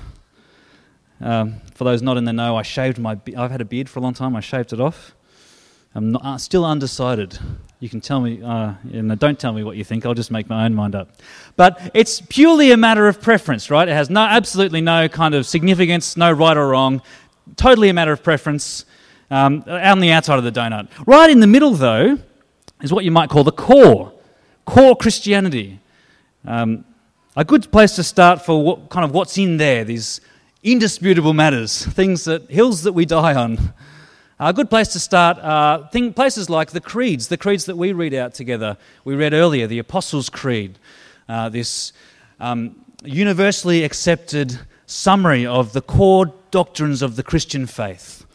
Um, 1.21 1.55
for 1.73 1.83
those 1.83 2.01
not 2.01 2.17
in 2.17 2.25
the 2.25 2.33
know, 2.33 2.55
I 2.55 2.61
shaved 2.61 2.97
my. 2.97 3.15
Be- 3.15 3.35
I've 3.35 3.51
had 3.51 3.61
a 3.61 3.65
beard 3.65 3.89
for 3.89 3.99
a 3.99 4.01
long 4.01 4.13
time. 4.13 4.35
I 4.35 4.39
shaved 4.39 4.73
it 4.73 4.79
off. 4.79 5.15
I'm 5.95 6.11
not, 6.11 6.23
uh, 6.23 6.37
still 6.37 6.65
undecided. 6.65 7.37
You 7.79 7.89
can 7.89 7.99
tell 7.99 8.21
me, 8.21 8.41
uh, 8.43 8.73
don't 9.15 9.39
tell 9.39 9.53
me 9.53 9.63
what 9.63 9.75
you 9.77 9.83
think. 9.83 10.05
I'll 10.05 10.13
just 10.13 10.31
make 10.31 10.49
my 10.49 10.65
own 10.65 10.75
mind 10.75 10.95
up. 10.95 11.09
But 11.55 11.91
it's 11.93 12.21
purely 12.21 12.71
a 12.71 12.77
matter 12.77 13.07
of 13.07 13.21
preference, 13.21 13.71
right? 13.71 13.87
It 13.87 13.93
has 13.93 14.09
no, 14.09 14.21
absolutely 14.21 14.81
no 14.81 15.07
kind 15.07 15.33
of 15.33 15.45
significance, 15.45 16.15
no 16.15 16.31
right 16.31 16.57
or 16.57 16.67
wrong. 16.69 17.01
Totally 17.55 17.89
a 17.89 17.93
matter 17.93 18.11
of 18.11 18.21
preference 18.21 18.85
um, 19.31 19.63
on 19.67 19.99
the 19.99 20.11
outside 20.11 20.37
of 20.37 20.43
the 20.43 20.51
donut. 20.51 20.89
Right 21.07 21.29
in 21.29 21.39
the 21.39 21.47
middle, 21.47 21.71
though, 21.71 22.19
is 22.81 22.93
what 22.93 23.05
you 23.05 23.11
might 23.11 23.29
call 23.29 23.43
the 23.43 23.51
core, 23.51 24.13
core 24.65 24.95
Christianity. 24.95 25.79
Um, 26.45 26.85
a 27.35 27.45
good 27.45 27.71
place 27.71 27.95
to 27.95 28.03
start 28.03 28.45
for 28.45 28.61
what, 28.61 28.89
kind 28.89 29.05
of 29.05 29.11
what's 29.11 29.37
in 29.37 29.57
there, 29.57 29.83
these 29.83 30.21
indisputable 30.63 31.33
matters, 31.33 31.85
things 31.85 32.25
that 32.25 32.49
hills 32.49 32.83
that 32.83 32.93
we 32.93 33.05
die 33.05 33.33
on. 33.33 33.73
A 34.39 34.53
good 34.53 34.69
place 34.69 34.87
to 34.89 34.99
start 34.99 35.37
are 35.41 35.87
thing, 35.89 36.13
places 36.13 36.49
like 36.49 36.71
the 36.71 36.81
creeds, 36.81 37.27
the 37.27 37.37
creeds 37.37 37.65
that 37.65 37.77
we 37.77 37.91
read 37.91 38.13
out 38.13 38.33
together. 38.33 38.77
We 39.03 39.15
read 39.15 39.33
earlier 39.33 39.67
the 39.67 39.79
Apostles' 39.79 40.29
Creed, 40.29 40.77
uh, 41.27 41.49
this 41.49 41.93
um, 42.39 42.85
universally 43.03 43.83
accepted 43.83 44.59
summary 44.85 45.45
of 45.45 45.73
the 45.73 45.81
core 45.81 46.33
doctrines 46.51 47.01
of 47.01 47.15
the 47.15 47.23
Christian 47.23 47.65
faith 47.65 48.25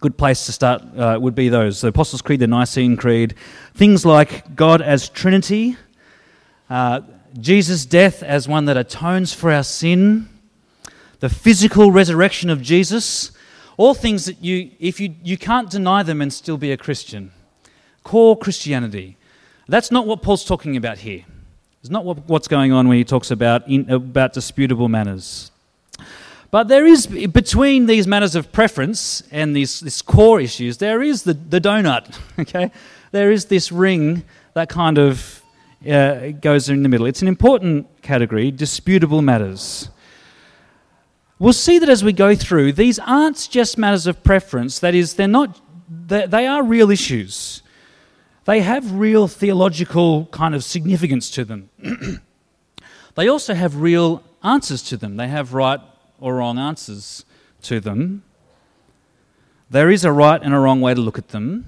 good 0.00 0.16
place 0.16 0.46
to 0.46 0.52
start 0.52 0.82
uh, 0.96 1.18
would 1.20 1.34
be 1.34 1.50
those 1.50 1.82
the 1.82 1.88
Apostles' 1.88 2.22
Creed, 2.22 2.40
the 2.40 2.46
Nicene 2.46 2.96
Creed. 2.96 3.34
Things 3.74 4.06
like 4.06 4.56
God 4.56 4.80
as 4.80 5.10
Trinity, 5.10 5.76
uh, 6.70 7.02
Jesus' 7.38 7.84
death 7.84 8.22
as 8.22 8.48
one 8.48 8.64
that 8.64 8.78
atones 8.78 9.34
for 9.34 9.52
our 9.52 9.62
sin, 9.62 10.28
the 11.20 11.28
physical 11.28 11.92
resurrection 11.92 12.50
of 12.50 12.60
Jesus, 12.60 13.30
all 13.76 13.94
things 13.94 14.24
that 14.24 14.42
you, 14.42 14.70
if 14.80 14.98
you, 14.98 15.14
you 15.22 15.38
can't 15.38 15.70
deny 15.70 16.02
them 16.02 16.20
and 16.20 16.32
still 16.32 16.58
be 16.58 16.72
a 16.72 16.76
Christian. 16.76 17.30
Core 18.02 18.36
Christianity. 18.36 19.16
That's 19.68 19.90
not 19.90 20.06
what 20.06 20.22
Paul's 20.22 20.44
talking 20.44 20.76
about 20.76 20.98
here. 20.98 21.24
It's 21.80 21.90
not 21.90 22.04
what, 22.04 22.28
what's 22.28 22.48
going 22.48 22.72
on 22.72 22.88
when 22.88 22.98
he 22.98 23.04
talks 23.04 23.30
about, 23.30 23.68
in, 23.68 23.88
about 23.90 24.32
disputable 24.32 24.88
matters. 24.88 25.50
But 26.50 26.68
there 26.68 26.84
is, 26.84 27.06
between 27.06 27.86
these 27.86 28.06
matters 28.06 28.34
of 28.34 28.50
preference 28.50 29.22
and 29.30 29.54
these, 29.54 29.80
these 29.80 30.02
core 30.02 30.40
issues, 30.40 30.78
there 30.78 31.00
is 31.00 31.22
the, 31.22 31.34
the 31.34 31.60
donut, 31.60 32.18
okay? 32.38 32.72
There 33.12 33.30
is 33.30 33.46
this 33.46 33.70
ring 33.70 34.24
that 34.54 34.68
kind 34.68 34.98
of 34.98 35.42
uh, 35.88 36.30
goes 36.32 36.68
in 36.68 36.82
the 36.82 36.88
middle. 36.88 37.06
It's 37.06 37.22
an 37.22 37.28
important 37.28 37.86
category, 38.02 38.50
disputable 38.50 39.22
matters. 39.22 39.88
We'll 41.40 41.54
see 41.54 41.78
that 41.78 41.88
as 41.88 42.04
we 42.04 42.12
go 42.12 42.34
through, 42.36 42.74
these 42.74 42.98
aren't 42.98 43.48
just 43.50 43.78
matters 43.78 44.06
of 44.06 44.22
preference. 44.22 44.78
That 44.78 44.94
is, 44.94 45.14
they're 45.14 45.26
not, 45.26 45.58
they, 45.88 46.26
they 46.26 46.46
are 46.46 46.62
real 46.62 46.90
issues. 46.90 47.62
They 48.44 48.60
have 48.60 48.92
real 48.92 49.26
theological 49.26 50.26
kind 50.26 50.54
of 50.54 50.62
significance 50.62 51.30
to 51.30 51.46
them. 51.46 51.70
they 53.14 53.26
also 53.26 53.54
have 53.54 53.76
real 53.76 54.22
answers 54.44 54.82
to 54.82 54.98
them. 54.98 55.16
They 55.16 55.28
have 55.28 55.54
right 55.54 55.80
or 56.20 56.36
wrong 56.36 56.58
answers 56.58 57.24
to 57.62 57.80
them. 57.80 58.22
There 59.70 59.90
is 59.90 60.04
a 60.04 60.12
right 60.12 60.42
and 60.42 60.52
a 60.52 60.58
wrong 60.58 60.82
way 60.82 60.92
to 60.92 61.00
look 61.00 61.16
at 61.16 61.28
them, 61.28 61.64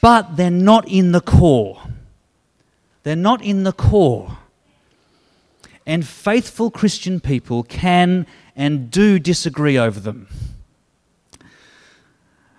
but 0.00 0.36
they're 0.36 0.50
not 0.50 0.88
in 0.88 1.12
the 1.12 1.20
core. 1.20 1.80
They're 3.04 3.14
not 3.14 3.44
in 3.44 3.62
the 3.62 3.72
core. 3.72 4.37
And 5.88 6.06
faithful 6.06 6.70
Christian 6.70 7.18
people 7.18 7.62
can 7.62 8.26
and 8.54 8.90
do 8.90 9.18
disagree 9.18 9.78
over 9.78 9.98
them. 9.98 10.28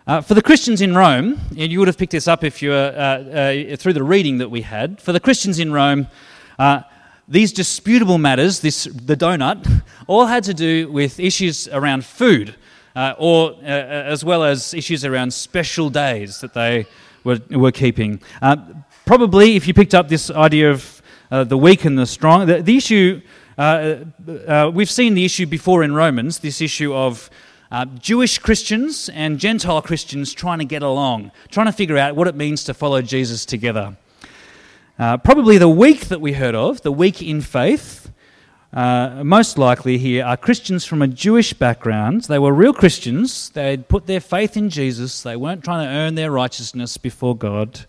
Uh, 0.08 0.22
for 0.22 0.34
the 0.34 0.42
Christians 0.42 0.82
in 0.82 0.96
Rome, 0.96 1.40
and 1.56 1.72
you 1.72 1.78
would 1.78 1.88
have 1.88 2.00
picked 2.00 2.14
this 2.14 2.28
up 2.28 2.44
if 2.44 2.64
you 2.64 2.72
were 2.72 2.92
uh, 2.98 3.04
uh, 3.04 3.76
through 3.76 3.94
the 3.94 4.02
reading 4.02 4.40
that 4.40 4.50
we 4.50 4.64
had. 4.64 5.00
For 5.00 5.12
the 5.12 5.20
Christians 5.20 5.60
in 5.60 5.72
Rome, 5.72 6.08
uh, 6.58 6.82
these 7.28 7.54
disputable 7.54 8.18
matters, 8.18 8.62
this 8.62 8.86
the 8.86 9.16
donut, 9.16 9.84
all 10.08 10.26
had 10.26 10.44
to 10.46 10.54
do 10.56 10.92
with 10.92 11.20
issues 11.20 11.68
around 11.68 12.06
food, 12.06 12.56
uh, 12.96 13.14
or 13.20 13.52
uh, 13.62 13.68
as 13.68 14.26
well 14.26 14.44
as 14.44 14.74
issues 14.74 15.06
around 15.06 15.32
special 15.32 15.92
days 15.92 16.40
that 16.40 16.56
they 16.56 16.88
were, 17.24 17.40
were 17.52 17.72
keeping. 17.72 18.20
probably, 19.06 19.56
if 19.56 19.68
you 19.68 19.76
picked 19.76 19.94
up 19.94 20.08
this 20.08 20.32
idea 20.32 20.72
of 20.72 20.99
the 21.30 21.58
weak 21.58 21.86
and 21.86 21.98
the 21.98 22.06
strong, 22.06 22.48
the, 22.48 22.62
the 22.62 22.78
issue 22.78 23.22
we've 24.74 24.90
seen 24.90 25.14
the 25.14 25.26
issue 25.26 25.46
before 25.46 25.84
in 25.84 25.94
Romans, 25.94 26.40
this 26.40 26.62
issue 26.62 26.94
of 26.94 27.30
uh, 27.72 27.86
Jewish 27.86 28.40
Christians 28.40 29.10
and 29.10 29.38
Gentile 29.40 29.82
Christians 29.82 30.34
trying 30.34 30.60
to 30.60 30.66
get 30.66 30.82
along, 30.82 31.32
trying 31.50 31.68
to 31.68 31.72
figure 31.72 31.98
out 31.98 32.16
what 32.16 32.28
it 32.28 32.36
means 32.36 32.64
to 32.64 32.74
follow 32.74 33.02
Jesus 33.02 33.46
together. 33.46 33.96
Uh, 34.98 35.18
probably 35.18 35.58
the 35.58 35.70
weak 35.70 36.08
that 36.08 36.20
we 36.20 36.34
heard 36.34 36.56
of, 36.56 36.82
the 36.82 36.92
weak 36.92 37.22
in 37.22 37.42
faith, 37.42 38.12
uh, 38.74 39.24
most 39.24 39.58
likely 39.58 39.98
here 39.98 40.26
are 40.26 40.38
Christians 40.38 40.86
from 40.86 41.02
a 41.02 41.08
Jewish 41.08 41.54
background. 41.54 42.24
They 42.24 42.40
were 42.40 42.54
real 42.54 42.74
Christians. 42.74 43.50
They 43.50 43.72
had 43.72 43.88
put 43.88 44.08
their 44.08 44.20
faith 44.20 44.58
in 44.58 44.70
Jesus. 44.70 45.24
They 45.24 45.36
weren't 45.36 45.64
trying 45.64 45.88
to 45.88 45.92
earn 45.92 46.16
their 46.16 46.32
righteousness 46.32 46.98
before 46.98 47.36
God. 47.36 47.86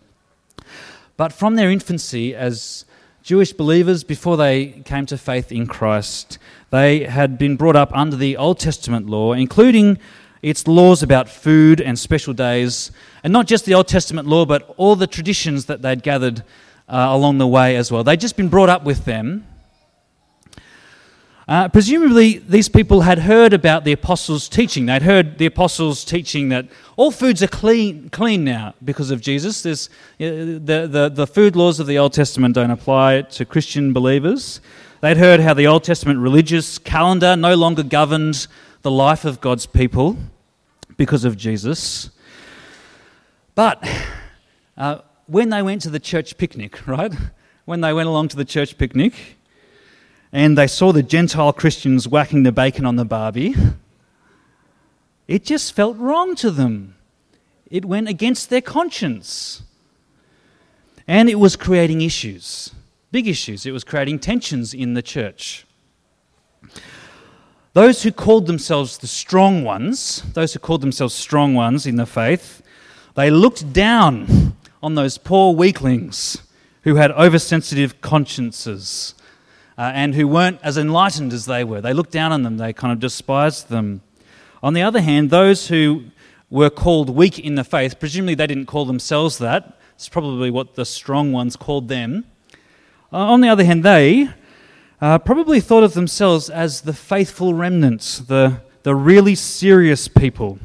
But 1.17 1.33
from 1.33 1.57
their 1.57 1.71
infancy, 1.71 2.35
as 2.35 2.85
Jewish 3.23 3.53
believers, 3.53 4.03
before 4.03 4.39
they 4.39 4.83
came 4.85 5.05
to 5.07 5.19
faith 5.19 5.53
in 5.53 5.67
Christ, 5.67 6.39
they 6.71 7.05
had 7.05 7.37
been 7.37 7.57
brought 7.57 7.77
up 7.77 7.91
under 7.95 8.17
the 8.17 8.37
Old 8.37 8.59
Testament 8.59 9.07
law, 9.09 9.35
including 9.35 9.99
its 10.41 10.67
laws 10.67 11.03
about 11.03 11.29
food 11.29 11.83
and 11.83 11.99
special 11.99 12.33
days, 12.33 12.91
and 13.23 13.31
not 13.31 13.47
just 13.47 13.67
the 13.67 13.75
Old 13.75 13.89
Testament 13.89 14.27
law, 14.27 14.47
but 14.47 14.75
all 14.79 14.97
the 14.97 15.07
traditions 15.07 15.67
that 15.67 15.83
they'd 15.83 16.03
gathered 16.03 16.43
uh, 16.89 17.09
along 17.11 17.37
the 17.37 17.47
way 17.47 17.77
as 17.77 17.93
well. 17.93 18.03
They'd 18.03 18.21
just 18.21 18.39
been 18.39 18.49
brought 18.49 18.71
up 18.71 18.85
with 18.85 19.05
them. 19.05 19.47
Uh, 21.51 21.67
presumably, 21.67 22.39
these 22.39 22.69
people 22.69 23.01
had 23.01 23.19
heard 23.19 23.53
about 23.53 23.83
the 23.83 23.91
apostles' 23.91 24.49
teaching. 24.49 24.87
They'd 24.87 25.03
heard 25.03 25.39
the 25.39 25.47
apostles' 25.47 26.05
teaching 26.05 26.49
that 26.51 26.69
all 26.97 27.11
foods 27.11 27.43
are 27.43 27.49
clean, 27.49 28.09
clean 28.11 28.45
now 28.45 28.75
because 28.85 29.11
of 29.11 29.21
Jesus. 29.21 29.65
There's, 29.65 29.89
uh, 30.21 30.31
the, 30.31 30.89
the, 30.89 31.11
the 31.13 31.27
food 31.27 31.57
laws 31.57 31.81
of 31.81 31.89
the 31.89 31.99
Old 31.99 32.13
Testament 32.13 32.55
don't 32.55 32.71
apply 32.71 33.23
to 33.23 33.45
Christian 33.45 33.93
believers. 33.93 34.61
They'd 35.01 35.17
heard 35.17 35.41
how 35.41 35.53
the 35.53 35.67
Old 35.67 35.83
Testament 35.83 36.21
religious 36.21 36.79
calendar 36.79 37.35
no 37.35 37.57
longer 37.57 37.83
governed 37.83 38.47
the 38.83 38.93
life 38.93 39.25
of 39.25 39.41
God's 39.41 39.67
people 39.67 40.19
because 40.97 41.25
of 41.25 41.37
Jesus. 41.37 42.11
But 43.57 43.85
uh, 44.77 44.99
when 45.27 45.51
they 45.51 45.63
went 45.63 45.83
to 45.83 45.91
the 45.91 45.99
church 45.99 46.39
picnic, 46.39 46.87
right? 46.87 47.13
When 47.65 47.81
they 47.81 47.93
went 47.93 48.09
along 48.09 48.29
to 48.29 48.37
the 48.37 48.45
church 48.45 48.79
picnic 48.79 49.37
and 50.33 50.57
they 50.57 50.67
saw 50.67 50.93
the 50.93 51.03
Gentile 51.03 51.53
Christians 51.53 52.07
whacking 52.07 52.43
the 52.43 52.53
bacon 52.53 52.87
on 52.87 52.97
the 52.97 53.05
barbie, 53.05 53.55
it 55.27 55.45
just 55.45 55.73
felt 55.75 55.97
wrong 55.97 56.35
to 56.37 56.51
them. 56.51 56.97
It 57.71 57.85
went 57.85 58.09
against 58.09 58.51
their 58.51 58.61
conscience. 58.61 59.63
And 61.07 61.29
it 61.29 61.37
was 61.37 61.57
creating 61.57 62.03
issues 62.03 62.73
big 63.11 63.27
issues. 63.27 63.67
It 63.67 63.73
was 63.73 63.85
creating 63.85 64.21
tensions 64.21 64.73
in 64.73 64.95
the 64.95 65.03
church. 65.03 65.67
Those 67.73 68.03
who 68.03 68.13
called 68.13 68.47
themselves 68.47 68.99
the 68.99 69.07
strong 69.07 69.65
ones, 69.65 70.23
those 70.35 70.53
who 70.53 70.59
called 70.59 70.81
themselves 70.81 71.15
strong 71.15 71.55
ones 71.55 71.87
in 71.87 71.97
the 71.97 72.07
faith, 72.07 72.63
they 73.15 73.31
looked 73.31 73.73
down 73.73 74.57
on 74.83 74.95
those 74.95 75.19
poor 75.19 75.55
weaklings 75.55 76.43
who 76.83 76.97
had 76.97 77.11
oversensitive 77.13 78.01
consciences 78.01 79.15
uh, 79.81 79.93
and 79.95 80.15
who 80.15 80.29
weren't 80.29 80.61
as 80.63 80.77
enlightened 80.77 81.33
as 81.33 81.47
they 81.47 81.65
were. 81.65 81.81
They 81.81 81.95
looked 81.95 82.11
down 82.13 82.33
on 82.33 82.43
them, 82.43 82.59
they 82.59 82.75
kind 82.75 82.93
of 82.93 83.01
despised 83.01 83.71
them. 83.71 84.03
On 84.63 84.75
the 84.75 84.83
other 84.83 85.01
hand, 85.01 85.31
those 85.31 85.69
who 85.69 86.05
were 86.51 86.69
called 86.69 87.09
weak 87.09 87.39
in 87.39 87.55
the 87.55 87.65
faith, 87.65 87.99
presumably 87.99 88.35
they 88.35 88.47
didn't 88.47 88.67
call 88.67 88.85
themselves 88.85 89.39
that, 89.39 89.79
it's 89.95 90.07
probably 90.07 90.51
what 90.51 90.75
the 90.75 90.85
strong 90.85 91.33
ones 91.33 91.57
called 91.57 91.89
them. 91.89 92.27
Uh, 93.11 93.17
on 93.33 93.41
the 93.41 93.49
other 93.49 93.65
hand, 93.65 93.83
they 93.83 94.29
uh, 95.01 95.19
probably 95.19 95.61
thought 95.61 95.83
of 95.83 95.95
themselves 95.95 96.51
as 96.51 96.83
the 96.83 96.93
faithful 96.93 97.55
remnants, 97.55 98.19
the, 98.19 98.61
the 98.83 98.95
really 98.95 99.35
serious 99.35 100.09
people. 100.09 100.59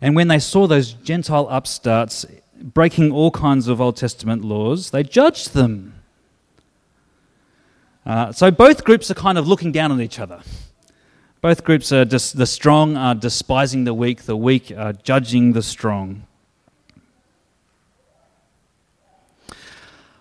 And 0.00 0.14
when 0.14 0.28
they 0.28 0.38
saw 0.38 0.68
those 0.68 0.92
Gentile 0.92 1.48
upstarts 1.50 2.26
breaking 2.62 3.10
all 3.10 3.32
kinds 3.32 3.66
of 3.66 3.80
Old 3.80 3.96
Testament 3.96 4.44
laws, 4.44 4.90
they 4.90 5.02
judged 5.02 5.52
them. 5.52 5.94
Uh, 8.04 8.32
so 8.32 8.50
both 8.50 8.84
groups 8.84 9.10
are 9.10 9.14
kind 9.14 9.38
of 9.38 9.46
looking 9.46 9.72
down 9.72 9.92
on 9.92 10.00
each 10.00 10.18
other. 10.18 10.40
Both 11.40 11.64
groups 11.64 11.92
are 11.92 12.04
just, 12.04 12.36
the 12.36 12.46
strong 12.46 12.96
are 12.96 13.14
despising 13.14 13.84
the 13.84 13.94
weak, 13.94 14.22
the 14.22 14.36
weak 14.36 14.72
are 14.76 14.92
judging 14.92 15.52
the 15.52 15.62
strong. 15.62 16.24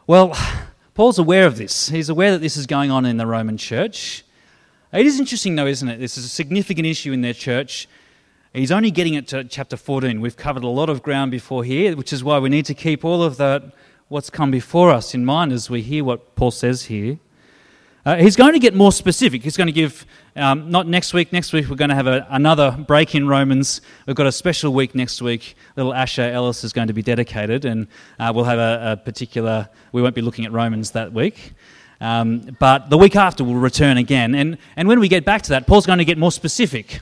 Well, 0.07 0.35
Paul's 0.93 1.19
aware 1.19 1.45
of 1.45 1.57
this. 1.57 1.89
He's 1.89 2.09
aware 2.09 2.31
that 2.31 2.39
this 2.39 2.57
is 2.57 2.65
going 2.65 2.91
on 2.91 3.05
in 3.05 3.17
the 3.17 3.25
Roman 3.25 3.57
church. 3.57 4.23
It 4.91 5.05
is 5.05 5.19
interesting, 5.19 5.55
though, 5.55 5.67
isn't 5.67 5.87
it? 5.87 5.99
This 5.99 6.17
is 6.17 6.25
a 6.25 6.29
significant 6.29 6.85
issue 6.85 7.13
in 7.13 7.21
their 7.21 7.33
church. 7.33 7.87
He's 8.53 8.71
only 8.71 8.91
getting 8.91 9.13
it 9.13 9.27
to 9.29 9.45
chapter 9.45 9.77
14. 9.77 10.19
We've 10.19 10.35
covered 10.35 10.63
a 10.63 10.67
lot 10.67 10.89
of 10.89 11.01
ground 11.01 11.31
before 11.31 11.63
here, 11.63 11.95
which 11.95 12.11
is 12.11 12.23
why 12.23 12.39
we 12.39 12.49
need 12.49 12.65
to 12.65 12.73
keep 12.73 13.05
all 13.05 13.23
of 13.23 13.37
that, 13.37 13.63
what's 14.09 14.29
come 14.29 14.51
before 14.51 14.91
us, 14.91 15.13
in 15.13 15.23
mind 15.23 15.53
as 15.53 15.69
we 15.69 15.81
hear 15.81 16.03
what 16.03 16.35
Paul 16.35 16.51
says 16.51 16.85
here. 16.85 17.19
Uh, 18.03 18.15
he's 18.15 18.35
going 18.35 18.53
to 18.53 18.59
get 18.59 18.73
more 18.73 18.91
specific. 18.91 19.43
He's 19.43 19.55
going 19.55 19.67
to 19.67 19.73
give, 19.73 20.07
um, 20.35 20.71
not 20.71 20.87
next 20.87 21.13
week, 21.13 21.31
next 21.31 21.53
week 21.53 21.69
we're 21.69 21.75
going 21.75 21.89
to 21.89 21.95
have 21.95 22.07
a, 22.07 22.25
another 22.31 22.71
break 22.71 23.13
in 23.13 23.27
Romans. 23.27 23.81
We've 24.07 24.15
got 24.15 24.25
a 24.25 24.31
special 24.31 24.73
week 24.73 24.95
next 24.95 25.21
week. 25.21 25.55
Little 25.75 25.93
Asher 25.93 26.23
Ellis 26.23 26.63
is 26.63 26.73
going 26.73 26.87
to 26.87 26.93
be 26.93 27.03
dedicated, 27.03 27.63
and 27.63 27.85
uh, 28.19 28.31
we'll 28.33 28.45
have 28.45 28.57
a, 28.57 28.93
a, 28.93 28.97
particular, 28.97 29.69
we 29.91 30.01
won't 30.01 30.15
be 30.15 30.21
looking 30.21 30.45
at 30.45 30.51
Romans 30.51 30.91
that 30.91 31.13
week. 31.13 31.53
Um, 31.99 32.57
but 32.59 32.89
the 32.89 32.97
week 32.97 33.15
after 33.15 33.43
we'll 33.43 33.53
return 33.53 33.97
again. 33.97 34.33
And, 34.33 34.57
and 34.75 34.87
when 34.87 34.99
we 34.99 35.07
get 35.07 35.23
back 35.23 35.43
to 35.43 35.49
that, 35.49 35.67
Paul's 35.67 35.85
going 35.85 35.99
to 35.99 36.05
get 36.05 36.17
more 36.17 36.31
specific. 36.31 37.01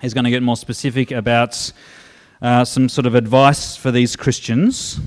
He's 0.00 0.14
going 0.14 0.24
to 0.24 0.30
get 0.30 0.42
more 0.42 0.56
specific 0.56 1.10
about 1.10 1.70
uh, 2.40 2.64
some 2.64 2.88
sort 2.88 3.04
of 3.04 3.14
advice 3.14 3.76
for 3.76 3.90
these 3.90 4.16
Christians. 4.16 5.00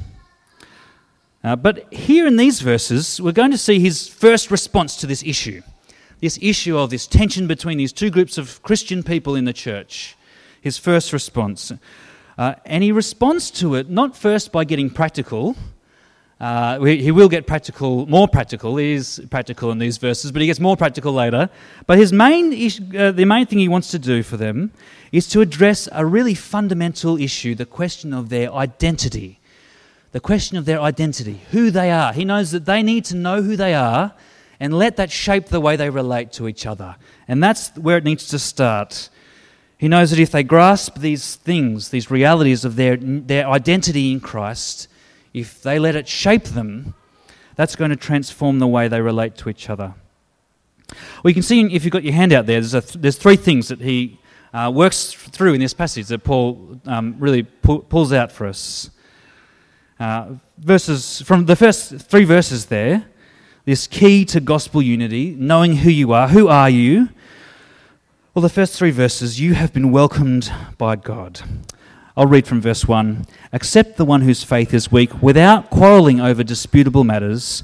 Uh, 1.44 1.56
but 1.56 1.92
here 1.94 2.28
in 2.28 2.36
these 2.36 2.62
verses, 2.62 3.22
we're 3.22 3.32
going 3.32 3.52
to 3.52 3.58
see 3.58 3.80
his 3.80 4.08
first 4.08 4.52
response 4.52 4.96
to 4.98 5.08
this 5.08 5.24
issue 5.24 5.62
this 6.20 6.40
issue 6.42 6.76
of 6.76 6.90
this 6.90 7.06
tension 7.06 7.46
between 7.46 7.78
these 7.78 7.94
two 7.94 8.10
groups 8.10 8.40
of 8.40 8.60
Christian 8.64 9.04
people 9.04 9.36
in 9.36 9.46
the 9.46 9.54
church. 9.54 10.16
His 10.62 10.76
first 10.78 11.14
response. 11.14 11.72
Uh, 12.40 12.56
and 12.66 12.84
he 12.84 12.92
responds 12.92 13.52
to 13.52 13.76
it 13.76 13.90
not 13.90 14.18
first 14.18 14.52
by 14.52 14.64
getting 14.64 14.90
practical, 14.90 15.56
Uh, 16.40 16.80
he 16.84 17.12
will 17.12 17.30
get 17.30 17.48
practical, 17.48 18.06
more 18.06 18.28
practical. 18.28 18.78
He 18.78 18.94
is 18.94 19.20
practical 19.32 19.72
in 19.72 19.80
these 19.80 19.98
verses, 19.98 20.32
but 20.32 20.42
he 20.42 20.46
gets 20.46 20.60
more 20.60 20.78
practical 20.78 21.12
later. 21.12 21.50
But 21.88 21.98
his 21.98 22.14
main, 22.14 22.54
uh, 22.54 23.12
the 23.12 23.26
main 23.26 23.48
thing 23.48 23.58
he 23.58 23.68
wants 23.68 23.90
to 23.92 24.00
do 24.00 24.22
for 24.22 24.38
them 24.38 24.72
is 25.12 25.28
to 25.30 25.42
address 25.42 25.90
a 25.92 26.06
really 26.06 26.36
fundamental 26.36 27.18
issue 27.18 27.56
the 27.56 27.66
question 27.66 28.14
of 28.14 28.30
their 28.30 28.54
identity. 28.54 29.37
The 30.12 30.20
question 30.20 30.58
of 30.58 30.66
their 30.66 30.80
identity, 30.80 31.42
who 31.52 31.70
they 31.70 31.92
are. 31.92 32.14
He 32.14 32.26
knows 32.26 32.52
that 32.52 32.66
they 32.66 32.82
need 32.82 33.06
to 33.06 33.16
know 33.16 33.42
who 33.42 33.56
they 33.56 33.74
are 33.74 34.14
and 34.60 34.74
let 34.74 34.96
that 34.98 35.12
shape 35.12 35.48
the 35.48 35.60
way 35.60 35.76
they 35.76 35.90
relate 35.90 36.32
to 36.34 36.48
each 36.48 36.66
other. 36.66 36.96
And 37.28 37.44
that's 37.44 37.76
where 37.76 37.98
it 37.98 38.04
needs 38.04 38.28
to 38.30 38.40
start. 38.40 39.10
He 39.78 39.88
knows 39.88 40.10
that 40.10 40.20
if 40.20 40.32
they 40.32 40.44
grasp 40.44 40.98
these 41.00 41.36
things, 41.36 41.90
these 41.90 42.10
realities 42.10 42.66
of 42.66 42.76
their, 42.76 42.98
their 42.98 43.48
identity 43.48 44.12
in 44.12 44.20
Christ, 44.20 44.88
if 45.34 45.62
they 45.62 45.78
let 45.78 45.96
it 45.96 46.08
shape 46.08 46.46
them, 46.46 46.96
that's 47.56 47.76
going 47.76 47.92
to 47.92 47.96
transform 47.96 48.60
the 48.60 48.68
way 48.68 48.88
they 48.88 49.02
relate 49.02 49.36
to 49.38 49.50
each 49.50 49.70
other. 49.70 49.94
Well, 51.24 51.30
you 51.30 51.34
can 51.34 51.44
see 51.44 51.62
if 51.74 51.84
you've 51.84 51.92
got 51.92 52.04
your 52.04 52.14
hand 52.14 52.34
out 52.34 52.46
there, 52.46 52.62
there's, 52.62 52.74
a, 52.74 52.98
there's 52.98 53.18
three 53.18 53.36
things 53.36 53.68
that 53.68 53.82
he 53.82 54.20
uh, 54.54 54.72
works 54.74 55.14
through 55.14 55.54
in 55.54 55.60
this 55.60 55.74
passage 55.74 56.08
that 56.08 56.24
Paul 56.24 56.80
um, 56.86 57.16
really 57.20 57.44
pu- 57.44 57.82
pulls 57.82 58.14
out 58.14 58.32
for 58.32 58.48
us. 58.48 58.90
Uh, 60.00 60.36
verses 60.60 61.22
from 61.22 61.46
the 61.46 61.56
first 61.56 61.96
three 61.96 62.24
verses 62.24 62.68
there, 62.68 63.06
this 63.66 63.88
key 63.88 64.24
to 64.26 64.40
gospel 64.40 64.82
unity, 64.82 65.36
knowing 65.38 65.78
who 65.78 65.90
you 65.90 66.14
are. 66.14 66.28
Who 66.28 66.48
are 66.48 66.70
you? 66.70 67.10
Well, 68.34 68.44
the 68.44 68.50
first 68.50 68.78
three 68.78 68.92
verses, 68.92 69.40
you 69.40 69.56
have 69.56 69.74
been 69.74 69.92
welcomed 69.92 70.52
by 70.78 70.98
God. 70.98 71.42
I'll 72.16 72.28
read 72.28 72.46
from 72.46 72.62
verse 72.62 72.88
1. 72.88 73.26
Accept 73.52 73.98
the 73.98 74.06
one 74.06 74.22
whose 74.22 74.44
faith 74.44 74.74
is 74.74 74.92
weak 74.92 75.22
without 75.22 75.72
quarreling 75.72 76.22
over 76.22 76.44
disputable 76.44 77.04
matters. 77.04 77.64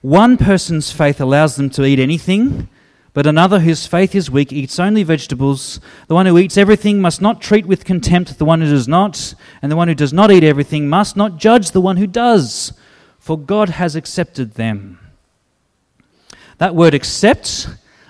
One 0.00 0.36
person's 0.36 0.90
faith 0.90 1.20
allows 1.20 1.54
them 1.54 1.70
to 1.70 1.84
eat 1.84 2.00
anything, 2.00 2.68
but 3.14 3.26
another 3.26 3.60
whose 3.60 3.86
faith 3.86 4.14
is 4.14 4.30
weak 4.30 4.52
eats 4.52 4.78
only 4.78 5.02
vegetables. 5.02 5.80
The 6.06 6.14
one 6.14 6.26
who 6.26 6.38
eats 6.38 6.56
everything 6.56 7.00
must 7.00 7.20
not 7.20 7.40
treat 7.40 7.66
with 7.66 7.84
contempt 7.84 8.38
the 8.38 8.44
one 8.44 8.60
who 8.60 8.68
does 8.68 8.86
not, 8.86 9.34
and 9.62 9.72
the 9.72 9.76
one 9.76 9.88
who 9.88 9.94
does 9.94 10.12
not 10.12 10.30
eat 10.30 10.44
everything 10.44 10.88
must 10.88 11.16
not 11.16 11.38
judge 11.38 11.70
the 11.70 11.80
one 11.80 11.96
who 11.96 12.06
does, 12.06 12.72
for 13.18 13.38
God 13.38 13.70
has 13.70 13.96
accepted 13.96 14.54
them. 14.54 14.98
That 16.58 16.74
word 16.74 16.94
accept, 16.94 17.68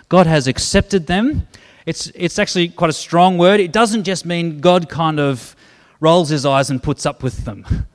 God 0.09 0.27
has 0.27 0.47
accepted 0.47 1.07
them. 1.07 1.47
It's, 1.87 2.11
it's 2.15 2.39
actually 2.39 2.69
quite 2.69 2.91
a 2.91 2.95
strong 2.95 3.39
word. 3.39 3.61
It 3.61 3.73
doesn't 3.73 4.05
just 4.05 4.27
mean 4.27 4.61
God 4.61 4.89
kind 4.89 5.21
of 5.21 5.55
rolls 6.01 6.29
his 6.29 6.45
eyes 6.45 6.71
and 6.71 6.83
puts 6.83 7.07
up 7.07 7.23
with 7.23 7.45
them. 7.45 7.87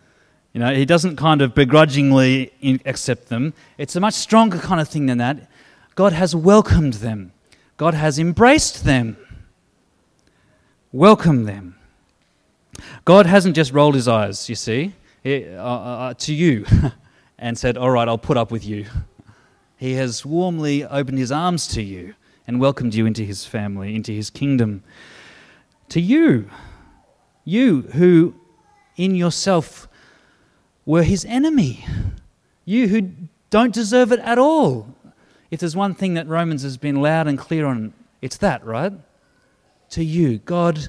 You 0.53 0.59
know, 0.59 0.73
he 0.73 0.85
doesn't 0.85 1.15
kind 1.15 1.41
of 1.41 1.55
begrudgingly 1.55 2.51
accept 2.85 3.29
them. 3.29 3.53
It's 3.79 3.95
a 3.95 3.99
much 3.99 4.13
stronger 4.13 4.59
kind 4.59 4.79
of 4.79 4.87
thing 4.87 5.07
than 5.07 5.17
that. 5.17 5.49
God 5.95 6.13
has 6.13 6.35
welcomed 6.35 6.93
them, 6.95 7.31
God 7.77 7.93
has 7.93 8.19
embraced 8.19 8.85
them. 8.85 9.17
Welcome 10.91 11.45
them. 11.45 11.75
God 13.03 13.25
hasn't 13.25 13.55
just 13.55 13.71
rolled 13.73 13.95
his 13.95 14.07
eyes, 14.07 14.47
you 14.47 14.53
see, 14.53 14.93
uh, 15.25 15.29
uh, 15.29 15.61
uh, 15.61 16.13
to 16.15 16.33
you 16.33 16.65
and 17.39 17.57
said, 17.57 17.77
All 17.77 17.89
right, 17.89 18.07
I'll 18.07 18.17
put 18.17 18.37
up 18.37 18.51
with 18.51 18.63
you. 18.63 18.85
He 19.75 19.93
has 19.93 20.25
warmly 20.25 20.85
opened 20.85 21.17
his 21.17 21.31
arms 21.31 21.67
to 21.69 21.81
you 21.81 22.13
and 22.47 22.59
welcomed 22.59 22.93
you 22.93 23.05
into 23.05 23.23
his 23.23 23.45
family, 23.45 23.95
into 23.95 24.11
his 24.11 24.29
kingdom. 24.29 24.83
To 25.89 25.99
you, 25.99 26.49
you 27.43 27.81
who 27.93 28.35
in 28.95 29.15
yourself 29.15 29.87
were 30.85 31.03
his 31.03 31.25
enemy. 31.25 31.85
You 32.65 32.87
who 32.87 33.11
don't 33.49 33.73
deserve 33.73 34.11
it 34.11 34.19
at 34.19 34.37
all. 34.37 34.87
If 35.53 35.59
there's 35.59 35.75
one 35.75 35.93
thing 35.93 36.15
that 36.15 36.27
Romans 36.27 36.63
has 36.63 36.77
been 36.77 36.95
loud 36.95 37.27
and 37.27 37.37
clear 37.37 37.67
on, 37.67 37.93
it's 38.23 38.37
that, 38.37 38.65
right? 38.65 38.91
To 39.91 40.03
you, 40.03 40.39
God 40.39 40.87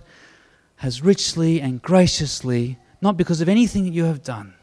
has 0.76 1.02
richly 1.02 1.61
and 1.61 1.83
graciously, 1.83 2.78
not 3.03 3.18
because 3.18 3.42
of 3.42 3.48
anything 3.50 3.85
that 3.85 3.92
you 3.92 4.05
have 4.05 4.22
done, 4.22 4.55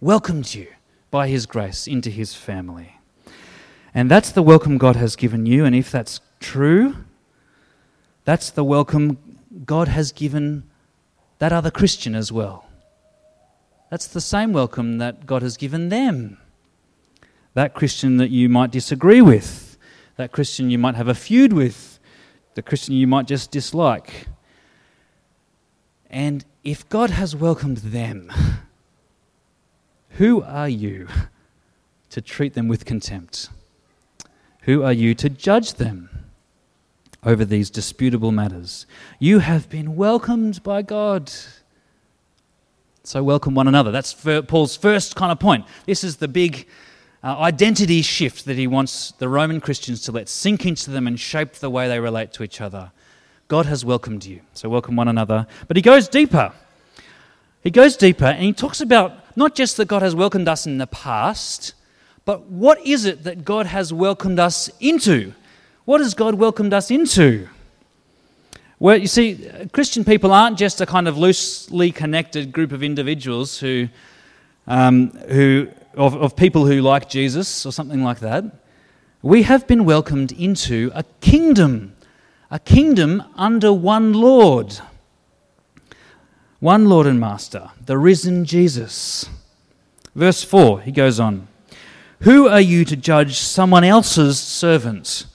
welcomed 0.00 0.54
you 0.54 0.68
by 1.10 1.28
his 1.28 1.44
grace 1.44 1.86
into 1.86 2.08
his 2.08 2.32
family. 2.32 2.98
And 3.92 4.10
that's 4.10 4.32
the 4.32 4.42
welcome 4.42 4.78
God 4.78 4.96
has 4.96 5.16
given 5.16 5.44
you. 5.44 5.66
And 5.66 5.76
if 5.76 5.90
that's 5.90 6.22
true, 6.40 6.96
that's 8.24 8.48
the 8.48 8.64
welcome 8.64 9.18
God 9.66 9.88
has 9.88 10.12
given 10.12 10.62
that 11.40 11.52
other 11.52 11.70
Christian 11.70 12.14
as 12.14 12.32
well. 12.32 12.70
That's 13.90 14.06
the 14.06 14.22
same 14.22 14.54
welcome 14.54 14.96
that 14.96 15.26
God 15.26 15.42
has 15.42 15.58
given 15.58 15.90
them. 15.90 16.38
That 17.56 17.72
Christian 17.72 18.18
that 18.18 18.28
you 18.28 18.50
might 18.50 18.70
disagree 18.70 19.22
with, 19.22 19.78
that 20.16 20.30
Christian 20.30 20.68
you 20.68 20.76
might 20.76 20.94
have 20.94 21.08
a 21.08 21.14
feud 21.14 21.54
with, 21.54 21.98
the 22.54 22.60
Christian 22.60 22.94
you 22.94 23.06
might 23.06 23.26
just 23.26 23.50
dislike. 23.50 24.26
And 26.10 26.44
if 26.64 26.86
God 26.90 27.08
has 27.08 27.34
welcomed 27.34 27.78
them, 27.78 28.30
who 30.10 30.42
are 30.42 30.68
you 30.68 31.08
to 32.10 32.20
treat 32.20 32.52
them 32.52 32.68
with 32.68 32.84
contempt? 32.84 33.48
Who 34.62 34.82
are 34.82 34.92
you 34.92 35.14
to 35.14 35.30
judge 35.30 35.74
them? 35.74 36.10
over 37.26 37.44
these 37.44 37.70
disputable 37.70 38.30
matters. 38.30 38.86
You 39.18 39.40
have 39.40 39.68
been 39.68 39.96
welcomed 39.96 40.62
by 40.62 40.82
God. 40.82 41.32
So 43.02 43.22
welcome 43.24 43.54
one 43.54 43.66
another. 43.66 43.90
That's 43.90 44.14
Paul's 44.46 44.76
first 44.76 45.16
kind 45.16 45.32
of 45.32 45.40
point. 45.40 45.64
This 45.86 46.04
is 46.04 46.18
the 46.18 46.28
big 46.28 46.68
uh, 47.26 47.40
identity 47.40 48.02
shift 48.02 48.44
that 48.44 48.56
he 48.56 48.68
wants 48.68 49.10
the 49.18 49.28
Roman 49.28 49.60
Christians 49.60 50.00
to 50.02 50.12
let 50.12 50.28
sink 50.28 50.64
into 50.64 50.92
them 50.92 51.08
and 51.08 51.18
shape 51.18 51.54
the 51.54 51.68
way 51.68 51.88
they 51.88 51.98
relate 51.98 52.32
to 52.34 52.44
each 52.44 52.60
other. 52.60 52.92
God 53.48 53.66
has 53.66 53.84
welcomed 53.84 54.24
you. 54.24 54.42
So 54.54 54.68
welcome 54.68 54.94
one 54.94 55.08
another. 55.08 55.48
But 55.66 55.76
he 55.76 55.82
goes 55.82 56.06
deeper. 56.06 56.52
He 57.64 57.72
goes 57.72 57.96
deeper 57.96 58.26
and 58.26 58.44
he 58.44 58.52
talks 58.52 58.80
about 58.80 59.36
not 59.36 59.56
just 59.56 59.76
that 59.78 59.86
God 59.86 60.02
has 60.02 60.14
welcomed 60.14 60.46
us 60.46 60.68
in 60.68 60.78
the 60.78 60.86
past, 60.86 61.74
but 62.24 62.42
what 62.44 62.78
is 62.86 63.04
it 63.04 63.24
that 63.24 63.44
God 63.44 63.66
has 63.66 63.92
welcomed 63.92 64.38
us 64.38 64.70
into? 64.78 65.32
What 65.84 66.00
has 66.00 66.14
God 66.14 66.36
welcomed 66.36 66.72
us 66.72 66.92
into? 66.92 67.48
Well, 68.78 68.98
you 68.98 69.08
see, 69.08 69.50
Christian 69.72 70.04
people 70.04 70.30
aren't 70.30 70.58
just 70.58 70.80
a 70.80 70.86
kind 70.86 71.08
of 71.08 71.18
loosely 71.18 71.90
connected 71.90 72.52
group 72.52 72.70
of 72.70 72.84
individuals 72.84 73.58
who, 73.58 73.88
um, 74.68 75.10
who 75.28 75.66
of, 75.96 76.14
of 76.14 76.36
people 76.36 76.66
who 76.66 76.80
like 76.80 77.08
Jesus 77.08 77.64
or 77.66 77.72
something 77.72 78.02
like 78.02 78.20
that. 78.20 78.44
We 79.22 79.42
have 79.42 79.66
been 79.66 79.84
welcomed 79.84 80.32
into 80.32 80.90
a 80.94 81.02
kingdom, 81.20 81.96
a 82.50 82.58
kingdom 82.58 83.24
under 83.34 83.72
one 83.72 84.12
Lord, 84.12 84.78
one 86.60 86.88
Lord 86.88 87.06
and 87.06 87.18
Master, 87.18 87.70
the 87.84 87.98
risen 87.98 88.44
Jesus. 88.44 89.28
Verse 90.14 90.42
4, 90.42 90.82
he 90.82 90.92
goes 90.92 91.18
on 91.18 91.48
Who 92.20 92.48
are 92.48 92.60
you 92.60 92.84
to 92.84 92.96
judge 92.96 93.38
someone 93.38 93.84
else's 93.84 94.38
servants? 94.38 95.26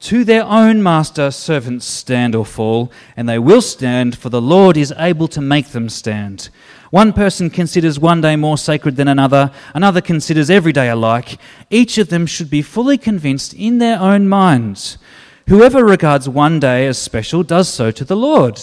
To 0.00 0.22
their 0.22 0.44
own 0.44 0.80
master, 0.82 1.30
servants 1.32 1.84
stand 1.84 2.36
or 2.36 2.46
fall, 2.46 2.92
and 3.16 3.28
they 3.28 3.38
will 3.38 3.60
stand, 3.60 4.16
for 4.16 4.28
the 4.28 4.40
Lord 4.40 4.76
is 4.76 4.94
able 4.96 5.26
to 5.28 5.40
make 5.40 5.68
them 5.68 5.88
stand. 5.88 6.50
One 6.90 7.12
person 7.12 7.50
considers 7.50 7.98
one 7.98 8.20
day 8.20 8.36
more 8.36 8.56
sacred 8.56 8.96
than 8.96 9.08
another, 9.08 9.50
another 9.74 10.00
considers 10.00 10.50
every 10.50 10.72
day 10.72 10.88
alike. 10.88 11.38
Each 11.68 11.98
of 11.98 12.08
them 12.08 12.26
should 12.26 12.48
be 12.48 12.62
fully 12.62 12.96
convinced 12.96 13.52
in 13.54 13.78
their 13.78 13.98
own 13.98 14.28
minds. 14.28 14.98
Whoever 15.48 15.84
regards 15.84 16.28
one 16.28 16.60
day 16.60 16.86
as 16.86 16.96
special 16.96 17.42
does 17.42 17.68
so 17.68 17.90
to 17.90 18.04
the 18.04 18.16
Lord. 18.16 18.60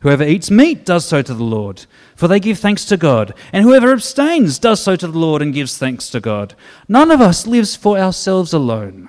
Whoever 0.00 0.22
eats 0.22 0.50
meat 0.50 0.84
does 0.84 1.06
so 1.06 1.22
to 1.22 1.32
the 1.32 1.42
Lord, 1.42 1.86
for 2.14 2.28
they 2.28 2.38
give 2.38 2.58
thanks 2.58 2.84
to 2.86 2.98
God. 2.98 3.32
And 3.54 3.64
whoever 3.64 3.90
abstains 3.90 4.58
does 4.58 4.80
so 4.80 4.96
to 4.96 5.08
the 5.08 5.18
Lord 5.18 5.40
and 5.40 5.54
gives 5.54 5.78
thanks 5.78 6.10
to 6.10 6.20
God. 6.20 6.54
None 6.88 7.10
of 7.10 7.22
us 7.22 7.46
lives 7.46 7.74
for 7.74 7.96
ourselves 7.96 8.52
alone. 8.52 9.08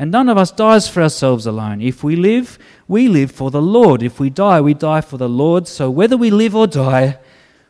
And 0.00 0.10
none 0.10 0.30
of 0.30 0.38
us 0.38 0.50
dies 0.50 0.88
for 0.88 1.02
ourselves 1.02 1.44
alone. 1.44 1.82
If 1.82 2.02
we 2.02 2.16
live, 2.16 2.58
we 2.88 3.06
live 3.06 3.30
for 3.30 3.50
the 3.50 3.60
Lord. 3.60 4.02
If 4.02 4.18
we 4.18 4.30
die, 4.30 4.58
we 4.58 4.72
die 4.72 5.02
for 5.02 5.18
the 5.18 5.28
Lord. 5.28 5.68
So 5.68 5.90
whether 5.90 6.16
we 6.16 6.30
live 6.30 6.56
or 6.56 6.66
die, 6.66 7.18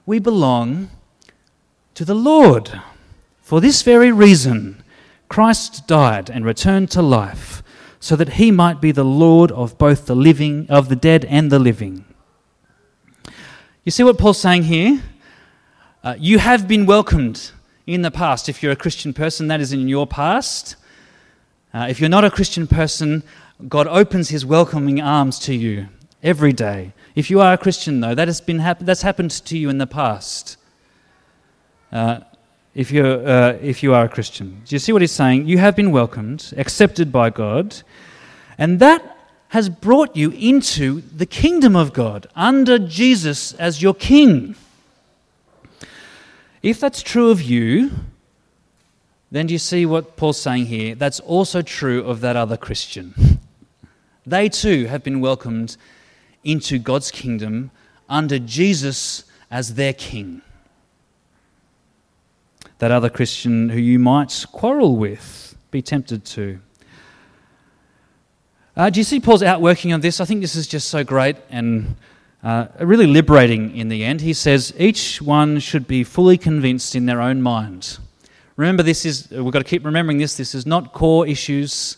we 0.07 0.21
belong 0.21 0.91
to 1.95 2.05
the 2.05 2.15
Lord. 2.15 2.81
For 3.43 3.61
this 3.61 3.83
very 3.83 4.13
reason, 4.13 4.85
Christ 5.29 5.89
died 5.89 6.31
and 6.31 6.45
returned 6.45 6.89
to 6.93 7.03
life, 7.03 7.65
so 7.99 8.15
that 8.15 8.35
he 8.35 8.53
might 8.53 8.81
be 8.81 8.93
the 8.93 9.05
Lord 9.05 9.51
of 9.51 9.77
both 9.77 10.07
the 10.07 10.15
living, 10.15 10.69
of 10.71 10.89
the 10.89 10.95
dead 10.95 11.25
and 11.25 11.51
the 11.51 11.59
living. 11.59 12.05
You 13.83 13.91
see 13.91 14.05
what 14.05 14.19
Paul's 14.19 14.41
saying 14.41 14.63
here? 14.63 15.03
Uh, 16.05 16.15
you 16.17 16.39
have 16.39 16.69
been 16.69 16.87
welcomed 16.87 17.51
in 17.89 18.03
the 18.03 18.13
past. 18.13 18.49
If 18.49 18.63
you're 18.63 18.71
a 18.71 18.77
Christian 18.77 19.13
person, 19.13 19.49
that 19.49 19.61
is 19.61 19.73
in 19.73 19.89
your 19.89 20.07
past. 20.07 20.77
Uh, 21.73 21.87
if 21.89 22.01
you're 22.01 22.09
not 22.09 22.25
a 22.25 22.31
Christian 22.31 22.67
person, 22.67 23.23
God 23.69 23.87
opens 23.87 24.31
his 24.31 24.45
welcoming 24.45 25.01
arms 25.01 25.39
to 25.41 25.55
you 25.55 25.89
every 26.23 26.53
day. 26.53 26.93
If 27.15 27.31
you 27.31 27.41
are 27.41 27.53
a 27.53 27.59
Christian, 27.59 28.01
though, 28.01 28.15
that 28.15 28.29
has 28.29 28.41
been 28.41 28.59
hap- 28.59 28.81
that's 28.81 29.03
happened 29.03 29.31
to 29.31 29.57
you 29.57 29.69
in 29.71 29.79
the 29.79 29.87
past. 29.87 30.57
Uh, 31.93 32.21
if, 32.75 32.91
you're, 32.91 33.27
uh, 33.27 33.59
if 33.63 33.83
you 33.83 33.95
are 33.95 34.05
a 34.05 34.09
Christian. 34.09 34.63
Do 34.65 34.75
you 34.75 34.79
see 34.79 34.93
what 34.93 35.03
he's 35.03 35.13
saying? 35.13 35.47
You 35.47 35.59
have 35.59 35.77
been 35.77 35.93
welcomed, 35.93 36.53
accepted 36.57 37.13
by 37.13 37.31
God, 37.31 37.83
and 38.59 38.81
that 38.81 39.17
has 39.49 39.69
brought 39.69 40.17
you 40.17 40.31
into 40.31 41.01
the 41.01 41.27
kingdom 41.27 41.75
of 41.75 41.93
God 41.93 42.29
under 42.37 42.79
Jesus 42.79 43.53
as 43.55 43.83
your 43.83 43.95
king. 43.95 44.55
If 46.63 46.79
that's 46.79 47.03
true 47.03 47.31
of 47.31 47.43
you, 47.43 47.91
then 49.31 49.47
do 49.47 49.53
you 49.53 49.59
see 49.59 49.87
what 49.87 50.17
Paul's 50.17 50.41
saying 50.41 50.67
here? 50.67 50.95
That's 50.95 51.21
also 51.21 51.63
true 51.63 52.05
of 52.05 52.21
that 52.21 52.37
other 52.37 52.57
Christian. 52.57 53.15
They 54.27 54.51
too 54.51 54.85
have 54.85 55.03
been 55.03 55.23
welcomed 55.23 55.79
into 56.45 56.79
God's 56.79 57.11
kingdom 57.11 57.71
under 58.09 58.39
Jesus 58.39 59.25
as 59.51 59.75
their 59.75 59.95
king. 59.95 60.43
That 62.79 62.91
other 62.91 63.09
Christian 63.09 63.71
who 63.71 63.81
you 63.81 63.99
might 63.99 64.45
quarrel 64.53 64.97
with, 64.97 65.57
be 65.71 65.81
tempted 65.81 66.25
to. 66.27 66.61
Uh, 68.77 68.91
do 68.91 69.01
you 69.01 69.05
see 69.05 69.21
Paul's 69.21 69.43
outworking 69.43 69.93
on 69.93 70.01
this? 70.01 70.21
I 70.21 70.27
think 70.27 70.43
this 70.43 70.55
is 70.55 70.67
just 70.67 70.89
so 70.91 71.03
great 71.03 71.37
and 71.49 71.97
uh, 72.45 72.69
really 72.79 73.07
liberating 73.07 73.77
in 73.77 73.89
the 73.89 74.05
end. 74.05 74.21
He 74.21 74.33
says 74.33 74.73
each 74.79 75.21
one 75.21 75.59
should 75.61 75.89
be 75.89 76.05
fully 76.05 76.39
convinced 76.39 76.95
in 76.95 77.07
their 77.07 77.21
own 77.21 77.43
mind. 77.43 77.99
Remember, 78.61 78.83
this 78.83 79.07
is, 79.07 79.31
we've 79.31 79.55
got 79.55 79.61
to 79.61 79.65
keep 79.65 79.87
remembering 79.87 80.19
this. 80.19 80.37
This 80.37 80.55
is 80.55 80.67
not 80.67 80.93
core 80.93 81.27
issues. 81.27 81.97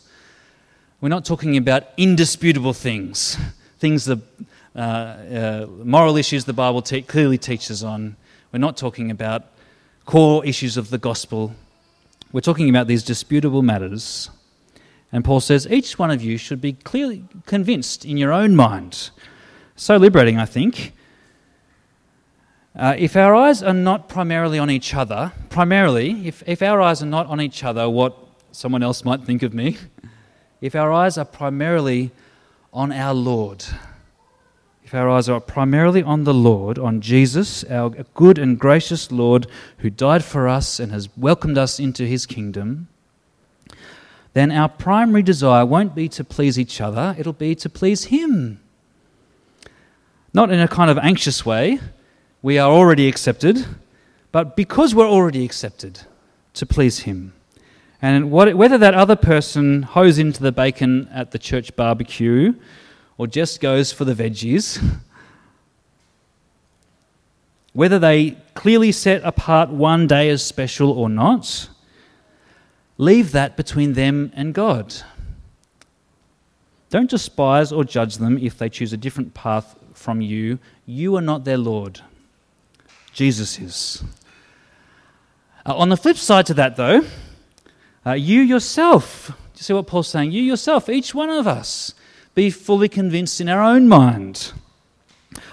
We're 1.00 1.08
not 1.08 1.24
talking 1.24 1.56
about 1.56 1.88
indisputable 1.96 2.72
things, 2.72 3.36
things 3.80 4.04
that 4.04 4.20
uh, 4.76 4.78
uh, 4.78 5.66
moral 5.82 6.16
issues 6.16 6.44
the 6.44 6.52
Bible 6.52 6.80
te- 6.80 7.02
clearly 7.02 7.36
teaches 7.36 7.82
on. 7.82 8.14
We're 8.52 8.60
not 8.60 8.76
talking 8.76 9.10
about 9.10 9.46
core 10.06 10.46
issues 10.46 10.76
of 10.76 10.90
the 10.90 10.98
gospel. 10.98 11.52
We're 12.30 12.42
talking 12.42 12.70
about 12.70 12.86
these 12.86 13.02
disputable 13.02 13.62
matters. 13.62 14.30
And 15.10 15.24
Paul 15.24 15.40
says 15.40 15.66
each 15.66 15.98
one 15.98 16.12
of 16.12 16.22
you 16.22 16.38
should 16.38 16.60
be 16.60 16.74
clearly 16.74 17.24
convinced 17.44 18.04
in 18.04 18.16
your 18.16 18.32
own 18.32 18.54
mind. 18.54 19.10
So 19.74 19.96
liberating, 19.96 20.38
I 20.38 20.46
think. 20.46 20.92
Uh, 22.74 22.94
if 22.98 23.16
our 23.16 23.34
eyes 23.34 23.62
are 23.62 23.74
not 23.74 24.08
primarily 24.08 24.58
on 24.58 24.70
each 24.70 24.94
other, 24.94 25.32
primarily, 25.50 26.26
if, 26.26 26.42
if 26.46 26.62
our 26.62 26.80
eyes 26.80 27.02
are 27.02 27.06
not 27.06 27.26
on 27.26 27.40
each 27.40 27.62
other, 27.62 27.88
what 27.88 28.16
someone 28.50 28.82
else 28.82 29.04
might 29.04 29.22
think 29.24 29.42
of 29.42 29.52
me, 29.52 29.76
if 30.62 30.74
our 30.74 30.90
eyes 30.90 31.18
are 31.18 31.24
primarily 31.24 32.10
on 32.72 32.90
our 32.90 33.12
Lord, 33.12 33.62
if 34.82 34.94
our 34.94 35.10
eyes 35.10 35.28
are 35.28 35.40
primarily 35.40 36.02
on 36.02 36.24
the 36.24 36.32
Lord, 36.32 36.78
on 36.78 37.02
Jesus, 37.02 37.62
our 37.64 37.90
good 38.14 38.38
and 38.38 38.58
gracious 38.58 39.12
Lord 39.12 39.46
who 39.78 39.90
died 39.90 40.24
for 40.24 40.48
us 40.48 40.80
and 40.80 40.92
has 40.92 41.14
welcomed 41.14 41.58
us 41.58 41.78
into 41.78 42.06
his 42.06 42.24
kingdom, 42.24 42.88
then 44.32 44.50
our 44.50 44.68
primary 44.68 45.22
desire 45.22 45.66
won't 45.66 45.94
be 45.94 46.08
to 46.08 46.24
please 46.24 46.58
each 46.58 46.80
other, 46.80 47.14
it'll 47.18 47.34
be 47.34 47.54
to 47.56 47.68
please 47.68 48.04
Him. 48.04 48.60
Not 50.32 50.50
in 50.50 50.58
a 50.58 50.68
kind 50.68 50.90
of 50.90 50.96
anxious 50.98 51.44
way, 51.44 51.78
we 52.42 52.58
are 52.58 52.70
already 52.70 53.08
accepted, 53.08 53.64
but 54.30 54.56
because 54.56 54.94
we're 54.94 55.08
already 55.08 55.44
accepted, 55.44 56.00
to 56.54 56.66
please 56.66 57.00
Him. 57.00 57.32
And 58.02 58.30
what, 58.30 58.54
whether 58.54 58.76
that 58.78 58.94
other 58.94 59.16
person 59.16 59.82
hoes 59.82 60.18
into 60.18 60.42
the 60.42 60.52
bacon 60.52 61.08
at 61.12 61.30
the 61.30 61.38
church 61.38 61.74
barbecue 61.76 62.52
or 63.16 63.26
just 63.26 63.60
goes 63.60 63.92
for 63.92 64.04
the 64.04 64.14
veggies, 64.14 64.82
whether 67.72 67.98
they 67.98 68.32
clearly 68.54 68.92
set 68.92 69.22
apart 69.22 69.70
one 69.70 70.06
day 70.06 70.28
as 70.28 70.44
special 70.44 70.90
or 70.90 71.08
not, 71.08 71.68
Leave 72.98 73.32
that 73.32 73.56
between 73.56 73.94
them 73.94 74.30
and 74.34 74.54
God. 74.54 74.94
Don't 76.90 77.10
despise 77.10 77.72
or 77.72 77.84
judge 77.84 78.18
them 78.18 78.38
if 78.38 78.56
they 78.56 78.68
choose 78.68 78.92
a 78.92 78.96
different 78.96 79.34
path 79.34 79.74
from 79.94 80.20
you. 80.20 80.60
You 80.86 81.16
are 81.16 81.22
not 81.22 81.44
their 81.44 81.58
Lord. 81.58 82.00
Jesus 83.12 83.58
is. 83.58 84.04
Uh, 85.64 85.76
on 85.76 85.88
the 85.88 85.96
flip 85.96 86.16
side 86.16 86.46
to 86.46 86.54
that, 86.54 86.76
though, 86.76 87.04
uh, 88.06 88.12
you 88.12 88.40
yourself, 88.40 89.28
do 89.28 89.34
you 89.56 89.62
see 89.62 89.72
what 89.72 89.86
Paul's 89.86 90.08
saying? 90.08 90.32
You 90.32 90.42
yourself, 90.42 90.88
each 90.88 91.14
one 91.14 91.30
of 91.30 91.46
us, 91.46 91.94
be 92.34 92.50
fully 92.50 92.88
convinced 92.88 93.40
in 93.40 93.48
our 93.48 93.62
own 93.62 93.88
mind. 93.88 94.52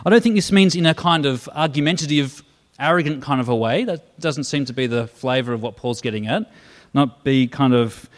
I 0.05 0.09
don't 0.09 0.21
think 0.21 0.35
this 0.35 0.51
means 0.51 0.75
in 0.75 0.85
a 0.85 0.93
kind 0.93 1.25
of 1.25 1.49
argumentative, 1.53 2.41
arrogant 2.79 3.21
kind 3.21 3.41
of 3.41 3.49
a 3.49 3.55
way. 3.55 3.83
That 3.83 4.19
doesn't 4.19 4.45
seem 4.45 4.65
to 4.65 4.73
be 4.73 4.87
the 4.87 5.07
flavour 5.07 5.53
of 5.53 5.61
what 5.61 5.75
Paul's 5.75 6.01
getting 6.01 6.27
at 6.27 6.49
not 6.93 7.23
be 7.23 7.47
kind 7.47 7.73
of 7.73 8.09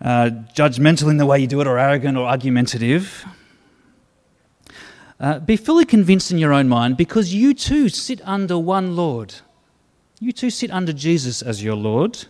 uh, 0.00 0.30
judgmental 0.54 1.10
in 1.10 1.16
the 1.16 1.26
way 1.26 1.38
you 1.38 1.46
do 1.46 1.60
it 1.60 1.66
or 1.66 1.78
arrogant 1.78 2.16
or 2.16 2.26
argumentative. 2.26 3.24
Uh, 5.22 5.38
be 5.38 5.56
fully 5.56 5.84
convinced 5.84 6.32
in 6.32 6.38
your 6.38 6.52
own 6.52 6.68
mind 6.68 6.96
because 6.96 7.32
you 7.32 7.54
too 7.54 7.88
sit 7.88 8.20
under 8.24 8.58
one 8.58 8.96
Lord. 8.96 9.32
You 10.18 10.32
too 10.32 10.50
sit 10.50 10.72
under 10.72 10.92
Jesus 10.92 11.42
as 11.42 11.62
your 11.62 11.76
Lord. 11.76 12.12
Do 12.14 12.28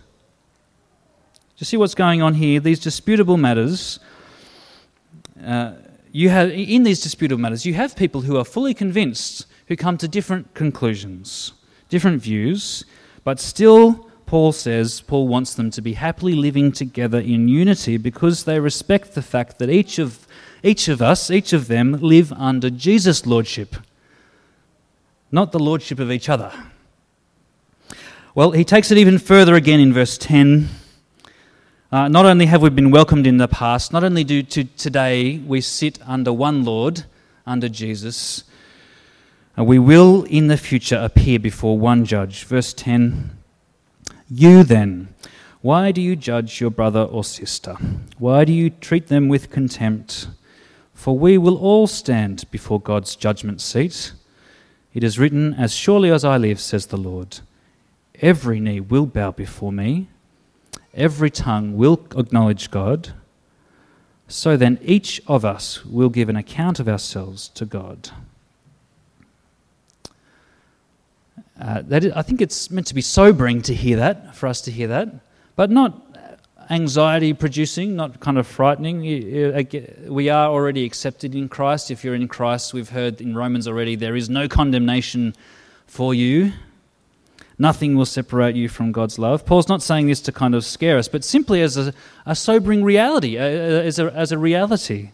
you 1.57 1.64
see 1.64 1.78
what's 1.78 1.94
going 1.94 2.20
on 2.20 2.35
here? 2.35 2.61
These 2.61 2.81
disputable 2.81 3.38
matters. 3.38 3.98
Uh, 5.42 5.72
you 6.12 6.28
have 6.28 6.50
in 6.50 6.83
these 6.83 7.00
disputable 7.00 7.40
matters, 7.40 7.64
you 7.64 7.72
have 7.72 7.96
people 7.96 8.20
who 8.20 8.37
are 8.37 8.44
fully 8.44 8.74
convinced 8.74 9.46
who 9.68 9.76
come 9.76 9.96
to 9.96 10.07
different 10.07 10.52
conclusions, 10.52 11.55
different 11.88 12.20
views, 12.20 12.85
but 13.24 13.40
still 13.40 14.11
Paul 14.33 14.53
says 14.53 15.03
Paul 15.03 15.29
wants 15.29 15.53
them 15.53 15.71
to 15.73 15.83
be 15.83 15.92
happily 15.92 16.33
living 16.33 16.73
together 16.73 17.21
in 17.21 17.49
unity 17.49 17.99
because 17.99 18.45
they 18.45 18.59
respect 18.59 19.14
the 19.14 19.21
fact 19.21 19.59
that 19.59 19.68
each 19.68 19.99
of, 19.99 20.27
each 20.62 20.88
of 20.88 21.03
us, 21.03 21.31
each 21.31 21.53
of 21.53 21.68
them, 21.68 21.99
live 22.01 22.33
under 22.33 22.71
Jesus' 22.71 23.27
lordship, 23.27 23.77
not 25.31 25.53
the 25.53 25.59
lordship 25.59 25.99
of 25.99 26.11
each 26.11 26.31
other. 26.31 26.51
Well, 28.35 28.53
he 28.53 28.64
takes 28.64 28.90
it 28.90 28.97
even 28.97 29.18
further 29.18 29.55
again 29.55 29.81
in 29.81 29.92
verse 29.92 30.16
10. 30.16 30.66
Uh, 31.92 32.09
not 32.09 32.25
only 32.25 32.47
have 32.47 32.62
we 32.62 32.71
been 32.71 32.90
welcomed 32.90 33.27
in 33.27 33.37
the 33.37 33.49
past, 33.49 33.92
not 33.92 34.03
only 34.03 34.25
do 34.25 34.42
to 34.45 34.64
today 34.64 35.40
we 35.40 35.61
sit 35.61 35.99
under 36.09 36.33
one 36.33 36.64
Lord, 36.64 37.05
under 37.47 37.68
Jesus, 37.68 38.45
uh, 39.59 39.62
we 39.62 39.79
will 39.79 40.23
in 40.23 40.47
the 40.47 40.57
future 40.57 40.97
appear 40.97 41.38
before 41.38 41.79
one 41.79 42.07
judge. 42.07 42.45
Verse 42.45 42.73
10 42.73 43.41
you 44.35 44.64
then, 44.64 45.14
why 45.61 45.92
do 45.92 46.01
you 46.01 46.16
judge 46.16 46.61
your 46.61 46.71
brother 46.71 47.03
or 47.03 47.23
sister? 47.23 47.75
Why 48.18 48.45
do 48.47 48.53
you 48.53 48.71
treat 48.71 49.09
them 49.09 49.29
with 49.29 49.51
contempt? 49.51 50.29
For 50.95 51.18
we 51.18 51.37
will 51.37 51.59
all 51.59 51.87
stand 51.87 52.51
before 52.51 52.81
God's 52.81 53.14
judgment 53.14 53.61
seat. 53.61 54.12
It 54.95 55.05
is 55.05 55.18
written, 55.18 55.53
As 55.55 55.75
surely 55.75 56.11
as 56.11 56.25
I 56.25 56.38
live, 56.38 56.61
says 56.61 56.87
the 56.87 56.97
Lord, 56.97 57.40
every 58.21 58.59
knee 58.59 58.81
will 58.81 59.07
bow 59.07 59.33
before 59.33 59.73
me, 59.73 60.09
every 60.95 61.31
tongue 61.31 61.77
will 61.77 62.01
acknowledge 62.16 62.71
God. 62.71 63.12
So 64.29 64.57
then, 64.57 64.79
each 64.83 65.21
of 65.27 65.45
us 65.45 65.85
will 65.85 66.09
give 66.09 66.31
an 66.31 66.37
account 66.37 66.81
of 66.81 66.88
ourselves 66.88 67.49
to 67.51 67.66
God. 67.66 68.11
Uh, 71.60 71.82
that 71.84 72.04
is, 72.04 72.12
I 72.12 72.22
think 72.22 72.40
it's 72.40 72.70
meant 72.70 72.86
to 72.88 72.94
be 72.94 73.02
sobering 73.02 73.62
to 73.62 73.74
hear 73.74 73.96
that, 73.98 74.34
for 74.34 74.46
us 74.46 74.60
to 74.62 74.70
hear 74.70 74.88
that, 74.88 75.08
but 75.54 75.70
not 75.70 76.00
anxiety 76.70 77.34
producing, 77.34 77.94
not 77.96 78.20
kind 78.20 78.38
of 78.38 78.46
frightening. 78.46 79.00
We 80.08 80.28
are 80.28 80.48
already 80.48 80.84
accepted 80.84 81.34
in 81.34 81.48
Christ. 81.48 81.90
If 81.90 82.04
you're 82.04 82.14
in 82.14 82.28
Christ, 82.28 82.72
we've 82.72 82.88
heard 82.90 83.20
in 83.20 83.36
Romans 83.36 83.68
already, 83.68 83.96
there 83.96 84.16
is 84.16 84.30
no 84.30 84.48
condemnation 84.48 85.34
for 85.86 86.14
you. 86.14 86.52
Nothing 87.58 87.96
will 87.96 88.06
separate 88.06 88.56
you 88.56 88.68
from 88.68 88.90
God's 88.90 89.18
love. 89.18 89.44
Paul's 89.44 89.68
not 89.68 89.82
saying 89.82 90.06
this 90.06 90.20
to 90.22 90.32
kind 90.32 90.54
of 90.54 90.64
scare 90.64 90.96
us, 90.96 91.06
but 91.06 91.22
simply 91.22 91.60
as 91.60 91.76
a, 91.76 91.92
a 92.24 92.34
sobering 92.34 92.82
reality, 92.82 93.36
as 93.36 93.98
a, 93.98 94.10
as 94.14 94.32
a 94.32 94.38
reality. 94.38 95.10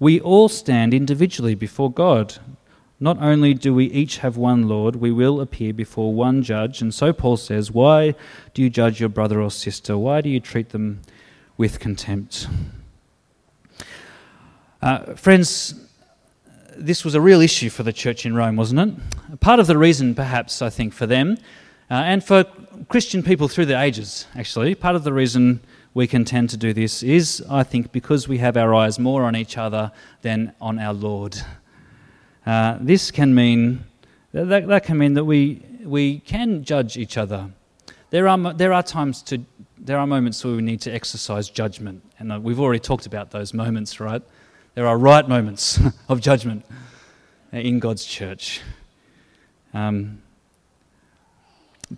We 0.00 0.20
all 0.20 0.48
stand 0.48 0.92
individually 0.92 1.54
before 1.54 1.90
God. 1.90 2.38
Not 3.00 3.18
only 3.20 3.54
do 3.54 3.72
we 3.72 3.86
each 3.86 4.18
have 4.18 4.36
one 4.36 4.68
Lord, 4.68 4.96
we 4.96 5.12
will 5.12 5.40
appear 5.40 5.72
before 5.72 6.12
one 6.12 6.42
judge. 6.42 6.82
And 6.82 6.92
so 6.92 7.12
Paul 7.12 7.36
says, 7.36 7.70
Why 7.70 8.14
do 8.54 8.62
you 8.62 8.68
judge 8.68 8.98
your 8.98 9.08
brother 9.08 9.40
or 9.40 9.50
sister? 9.50 9.96
Why 9.96 10.20
do 10.20 10.28
you 10.28 10.40
treat 10.40 10.70
them 10.70 11.02
with 11.56 11.78
contempt? 11.78 12.48
Uh, 14.82 15.14
friends, 15.14 15.74
this 16.76 17.04
was 17.04 17.14
a 17.14 17.20
real 17.20 17.40
issue 17.40 17.70
for 17.70 17.82
the 17.82 17.92
church 17.92 18.26
in 18.26 18.34
Rome, 18.34 18.56
wasn't 18.56 18.80
it? 18.80 19.40
Part 19.40 19.60
of 19.60 19.66
the 19.66 19.78
reason, 19.78 20.14
perhaps, 20.14 20.62
I 20.62 20.70
think, 20.70 20.92
for 20.92 21.06
them, 21.06 21.36
uh, 21.90 21.94
and 21.94 22.22
for 22.22 22.44
Christian 22.88 23.22
people 23.22 23.48
through 23.48 23.66
the 23.66 23.80
ages, 23.80 24.26
actually, 24.36 24.74
part 24.74 24.94
of 24.94 25.04
the 25.04 25.12
reason 25.12 25.60
we 25.94 26.06
can 26.06 26.24
tend 26.24 26.50
to 26.50 26.56
do 26.56 26.72
this 26.72 27.02
is, 27.02 27.44
I 27.50 27.64
think, 27.64 27.90
because 27.90 28.28
we 28.28 28.38
have 28.38 28.56
our 28.56 28.74
eyes 28.74 28.98
more 28.98 29.24
on 29.24 29.34
each 29.34 29.58
other 29.58 29.90
than 30.22 30.52
on 30.60 30.78
our 30.78 30.94
Lord. 30.94 31.38
Uh, 32.48 32.78
this 32.80 33.10
can 33.10 33.34
mean 33.34 33.84
that, 34.32 34.66
that 34.66 34.84
can 34.84 34.96
mean 34.96 35.12
that 35.12 35.24
we 35.26 35.62
we 35.84 36.20
can 36.20 36.64
judge 36.64 36.96
each 36.96 37.16
other. 37.16 37.50
There 38.10 38.28
are, 38.28 38.54
there 38.54 38.72
are 38.72 38.82
times 38.82 39.22
to, 39.22 39.44
there 39.76 39.98
are 39.98 40.06
moments 40.06 40.44
where 40.44 40.54
we 40.54 40.62
need 40.62 40.80
to 40.82 40.90
exercise 40.90 41.50
judgment. 41.50 42.02
And 42.18 42.32
uh, 42.32 42.40
we've 42.40 42.60
already 42.60 42.80
talked 42.80 43.06
about 43.06 43.30
those 43.30 43.52
moments, 43.52 44.00
right? 44.00 44.22
There 44.74 44.86
are 44.86 44.96
right 44.96 45.28
moments 45.28 45.78
of 46.08 46.20
judgment 46.20 46.64
in 47.52 47.80
God's 47.80 48.04
church. 48.04 48.60
Um, 49.74 50.22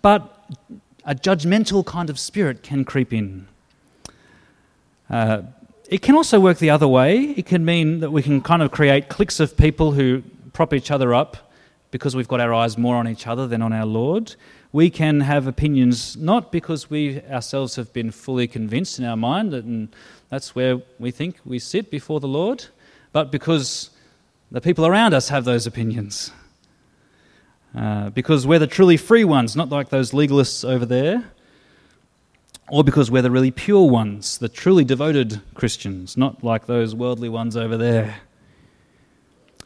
but 0.01 0.37
a 1.05 1.15
judgmental 1.15 1.85
kind 1.85 2.09
of 2.09 2.19
spirit 2.19 2.61
can 2.63 2.85
creep 2.85 3.13
in. 3.13 3.47
Uh, 5.09 5.43
it 5.89 6.01
can 6.01 6.15
also 6.15 6.39
work 6.39 6.57
the 6.57 6.69
other 6.69 6.87
way. 6.87 7.31
It 7.31 7.45
can 7.45 7.65
mean 7.65 7.99
that 7.99 8.11
we 8.11 8.21
can 8.21 8.41
kind 8.41 8.61
of 8.61 8.71
create 8.71 9.09
cliques 9.09 9.39
of 9.39 9.57
people 9.57 9.91
who 9.91 10.23
prop 10.53 10.73
each 10.73 10.91
other 10.91 11.13
up 11.13 11.51
because 11.91 12.15
we've 12.15 12.27
got 12.27 12.39
our 12.39 12.53
eyes 12.53 12.77
more 12.77 12.95
on 12.95 13.07
each 13.07 13.27
other 13.27 13.47
than 13.47 13.61
on 13.61 13.73
our 13.73 13.85
Lord. 13.85 14.35
We 14.71 14.89
can 14.89 15.19
have 15.21 15.47
opinions 15.47 16.15
not 16.15 16.51
because 16.51 16.89
we 16.89 17.21
ourselves 17.23 17.75
have 17.75 17.91
been 17.91 18.11
fully 18.11 18.47
convinced 18.47 18.99
in 18.99 19.05
our 19.05 19.17
mind 19.17 19.51
that 19.51 19.89
that's 20.29 20.55
where 20.55 20.81
we 20.97 21.11
think 21.11 21.37
we 21.45 21.59
sit 21.59 21.91
before 21.91 22.21
the 22.21 22.27
Lord, 22.27 22.65
but 23.11 23.31
because 23.31 23.89
the 24.49 24.61
people 24.61 24.85
around 24.85 25.13
us 25.13 25.29
have 25.29 25.43
those 25.43 25.67
opinions. 25.67 26.31
Uh, 27.75 28.09
because 28.09 28.45
we're 28.45 28.59
the 28.59 28.67
truly 28.67 28.97
free 28.97 29.23
ones, 29.23 29.55
not 29.55 29.69
like 29.69 29.89
those 29.89 30.11
legalists 30.11 30.67
over 30.67 30.85
there, 30.85 31.31
or 32.69 32.83
because 32.83 33.09
we're 33.09 33.21
the 33.21 33.31
really 33.31 33.51
pure 33.51 33.89
ones, 33.89 34.37
the 34.37 34.49
truly 34.49 34.83
devoted 34.83 35.41
Christians, 35.53 36.15
not 36.15 36.43
like 36.43 36.65
those 36.65 36.95
worldly 36.95 37.29
ones 37.29 37.55
over 37.55 37.77
there. 37.77 38.17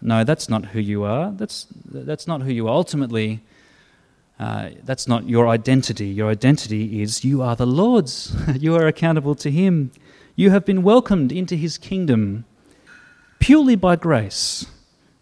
No, 0.02 0.24
that's 0.24 0.50
not 0.50 0.68
who 0.68 0.80
you 0.80 1.04
are. 1.04 1.32
That's, 1.32 1.68
that's 1.86 2.28
not 2.28 2.42
who 2.42 2.52
you 2.52 2.68
are. 2.68 2.76
Ultimately, 2.76 3.42
uh, 4.40 4.70
that's 4.84 5.08
not 5.08 5.28
your 5.28 5.48
identity. 5.48 6.08
Your 6.08 6.30
identity 6.30 7.02
is 7.02 7.24
you 7.24 7.42
are 7.42 7.56
the 7.56 7.66
Lord's. 7.66 8.36
you 8.56 8.76
are 8.76 8.88
accountable 8.88 9.36
to 9.36 9.50
Him. 9.50 9.92
You 10.36 10.52
have 10.52 10.66
been 10.66 10.84
welcomed 10.84 11.32
into 11.32 11.56
His 11.56 11.78
kingdom 11.78 12.46
purely 13.40 13.76
by 13.76 13.96
grace. 13.96 14.66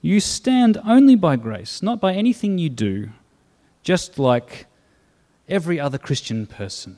You 0.01 0.19
stand 0.19 0.77
only 0.85 1.15
by 1.15 1.35
grace, 1.35 1.81
not 1.81 2.01
by 2.01 2.13
anything 2.13 2.57
you 2.57 2.69
do, 2.69 3.09
just 3.83 4.17
like 4.17 4.65
every 5.47 5.79
other 5.79 5.97
Christian 5.97 6.45
person. 6.45 6.97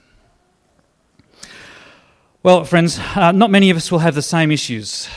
Well, 2.41 2.63
friends, 2.63 2.99
uh, 3.15 3.31
not 3.31 3.51
many 3.51 3.69
of 3.69 3.77
us 3.77 3.91
will 3.91 3.99
have 3.99 4.15
the 4.15 4.21
same 4.21 4.51
issues 4.51 5.09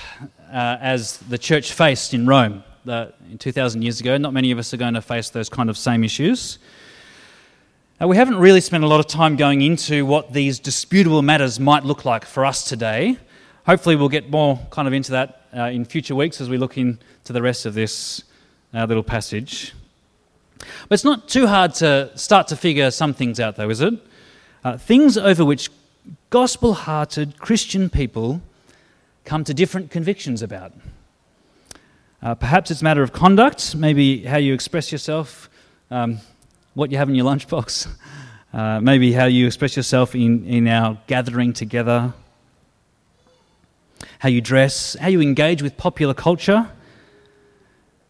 uh, 0.53 0.79
as 0.81 1.19
the 1.19 1.39
church 1.39 1.73
faced 1.73 2.15
in 2.15 2.27
Rome 2.27 2.65
uh, 2.89 3.07
2,000 3.39 3.83
years 3.83 4.01
ago. 4.01 4.17
Not 4.17 4.33
many 4.33 4.51
of 4.51 4.59
us 4.59 4.73
are 4.73 4.77
going 4.77 4.95
to 4.95 5.03
face 5.03 5.31
those 5.31 5.49
kind 5.49 5.71
of 5.71 5.77
same 5.77 6.05
issues. 6.05 6.59
Uh, 8.01 8.07
we 8.07 8.17
haven't 8.17 8.37
really 8.37 8.61
spent 8.61 8.85
a 8.85 8.87
lot 8.87 9.01
of 9.01 9.07
time 9.07 9.37
going 9.37 9.63
into 9.63 10.07
what 10.07 10.33
these 10.33 10.59
disputable 10.59 11.23
matters 11.23 11.59
might 11.59 11.85
look 11.85 12.05
like 12.05 12.25
for 12.25 12.45
us 12.45 12.65
today. 12.65 13.19
Hopefully, 13.67 13.97
we'll 13.97 14.09
get 14.09 14.31
more 14.31 14.59
kind 14.71 14.87
of 14.87 14.95
into 14.95 15.13
that 15.13 15.43
uh, 15.57 15.65
in 15.65 15.85
future 15.85 16.15
weeks 16.15 16.41
as 16.41 16.49
we 16.49 16.57
look 16.57 16.79
into 16.79 17.33
the 17.33 17.43
rest 17.43 17.67
of 17.67 17.75
this 17.75 18.23
uh, 18.73 18.85
little 18.85 19.03
passage. 19.03 19.75
But 20.59 20.93
it's 20.95 21.05
not 21.05 21.29
too 21.29 21.47
hard 21.47 21.75
to 21.75 22.11
start 22.17 22.49
to 22.49 22.57
figure 22.57 22.91
some 22.91 23.15
things 23.15 23.41
out, 23.41 23.57
though, 23.57 23.71
is 23.71 23.81
it? 23.81 23.95
Uh, 24.65 24.77
things 24.77 25.19
over 25.19 25.45
which 25.45 25.71
gospel 26.31 26.75
hearted 26.75 27.39
Christian 27.39 27.91
people 27.91 28.43
come 29.29 29.45
to 29.45 29.55
different 29.55 29.91
convictions 29.91 30.43
about. 30.43 30.73
Uh, 32.23 32.35
perhaps 32.35 32.71
it's 32.71 32.81
a 32.81 32.85
matter 32.85 33.03
of 33.03 33.13
conduct, 33.13 33.77
maybe 33.77 34.25
how 34.25 34.39
you 34.39 34.55
express 34.55 34.91
yourself, 34.91 35.49
um, 35.91 36.19
what 36.75 36.91
you 36.91 36.97
have 36.97 37.09
in 37.09 37.15
your 37.15 37.27
lunchbox, 37.27 37.87
uh, 38.53 38.81
maybe 38.81 39.13
how 39.13 39.27
you 39.27 39.47
express 39.47 39.77
yourself 39.77 40.15
in, 40.15 40.45
in 40.47 40.67
our 40.67 40.99
gathering 41.07 41.53
together 41.53 42.13
how 44.19 44.29
you 44.29 44.41
dress, 44.41 44.97
how 45.01 45.09
you 45.09 45.21
engage 45.21 45.63
with 45.63 45.77
popular 45.77 46.15
culture. 46.15 46.69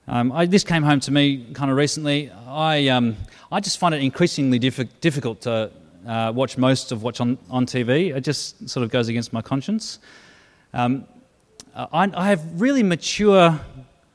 Um, 0.06 0.32
I, 0.32 0.46
this 0.46 0.64
came 0.64 0.82
home 0.82 1.00
to 1.00 1.10
me 1.10 1.46
kind 1.52 1.70
of 1.70 1.76
recently. 1.76 2.30
I, 2.46 2.88
um, 2.88 3.16
I 3.52 3.60
just 3.60 3.78
find 3.78 3.94
it 3.94 4.02
increasingly 4.02 4.58
diff- 4.58 5.00
difficult 5.00 5.42
to 5.42 5.70
uh, 6.06 6.32
watch 6.34 6.56
most 6.56 6.92
of 6.92 7.02
what's 7.02 7.20
on, 7.20 7.36
on 7.50 7.66
TV. 7.66 8.14
It 8.16 8.22
just 8.22 8.68
sort 8.68 8.84
of 8.84 8.90
goes 8.90 9.08
against 9.08 9.32
my 9.32 9.42
conscience. 9.42 9.98
Um, 10.74 11.06
I, 11.74 12.10
I, 12.14 12.28
have 12.28 12.60
really 12.60 12.82
mature. 12.82 13.58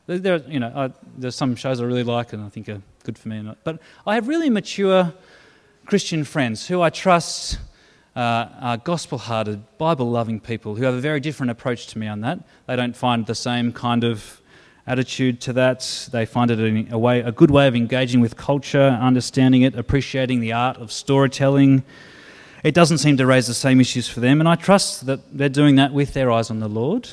There, 0.05 0.37
you 0.47 0.59
know, 0.59 0.71
I, 0.75 0.91
there's 1.17 1.35
some 1.35 1.55
shows 1.55 1.81
I 1.81 1.85
really 1.85 2.03
like 2.03 2.33
and 2.33 2.43
I 2.43 2.49
think 2.49 2.69
are 2.69 2.81
good 3.03 3.17
for 3.17 3.29
me, 3.29 3.53
but 3.63 3.79
I 4.05 4.15
have 4.15 4.27
really 4.27 4.49
mature 4.49 5.13
Christian 5.85 6.23
friends 6.23 6.67
who 6.67 6.81
I 6.81 6.89
trust 6.89 7.57
uh, 8.15 8.47
are 8.59 8.77
gospel 8.77 9.17
hearted, 9.17 9.63
Bible 9.77 10.09
loving 10.09 10.39
people 10.39 10.75
who 10.75 10.83
have 10.83 10.93
a 10.93 11.01
very 11.01 11.19
different 11.19 11.51
approach 11.51 11.87
to 11.87 11.97
me 11.97 12.07
on 12.07 12.21
that. 12.21 12.39
They 12.67 12.75
don't 12.75 12.95
find 12.95 13.25
the 13.25 13.35
same 13.35 13.71
kind 13.73 14.03
of 14.03 14.41
attitude 14.85 15.41
to 15.41 15.53
that. 15.53 16.09
They 16.11 16.25
find 16.25 16.51
it 16.51 16.91
a, 16.91 16.97
way, 16.97 17.21
a 17.21 17.31
good 17.31 17.49
way 17.51 17.67
of 17.67 17.75
engaging 17.75 18.21
with 18.21 18.37
culture, 18.37 18.97
understanding 19.01 19.63
it, 19.63 19.75
appreciating 19.75 20.41
the 20.41 20.53
art 20.53 20.77
of 20.77 20.91
storytelling. 20.91 21.83
It 22.63 22.73
doesn't 22.73 22.99
seem 22.99 23.17
to 23.17 23.25
raise 23.25 23.47
the 23.47 23.53
same 23.53 23.81
issues 23.81 24.07
for 24.07 24.21
them, 24.21 24.39
and 24.39 24.47
I 24.47 24.55
trust 24.55 25.05
that 25.05 25.19
they're 25.37 25.49
doing 25.49 25.75
that 25.75 25.91
with 25.91 26.13
their 26.13 26.31
eyes 26.31 26.49
on 26.49 26.61
the 26.61 26.69
Lord. 26.69 27.09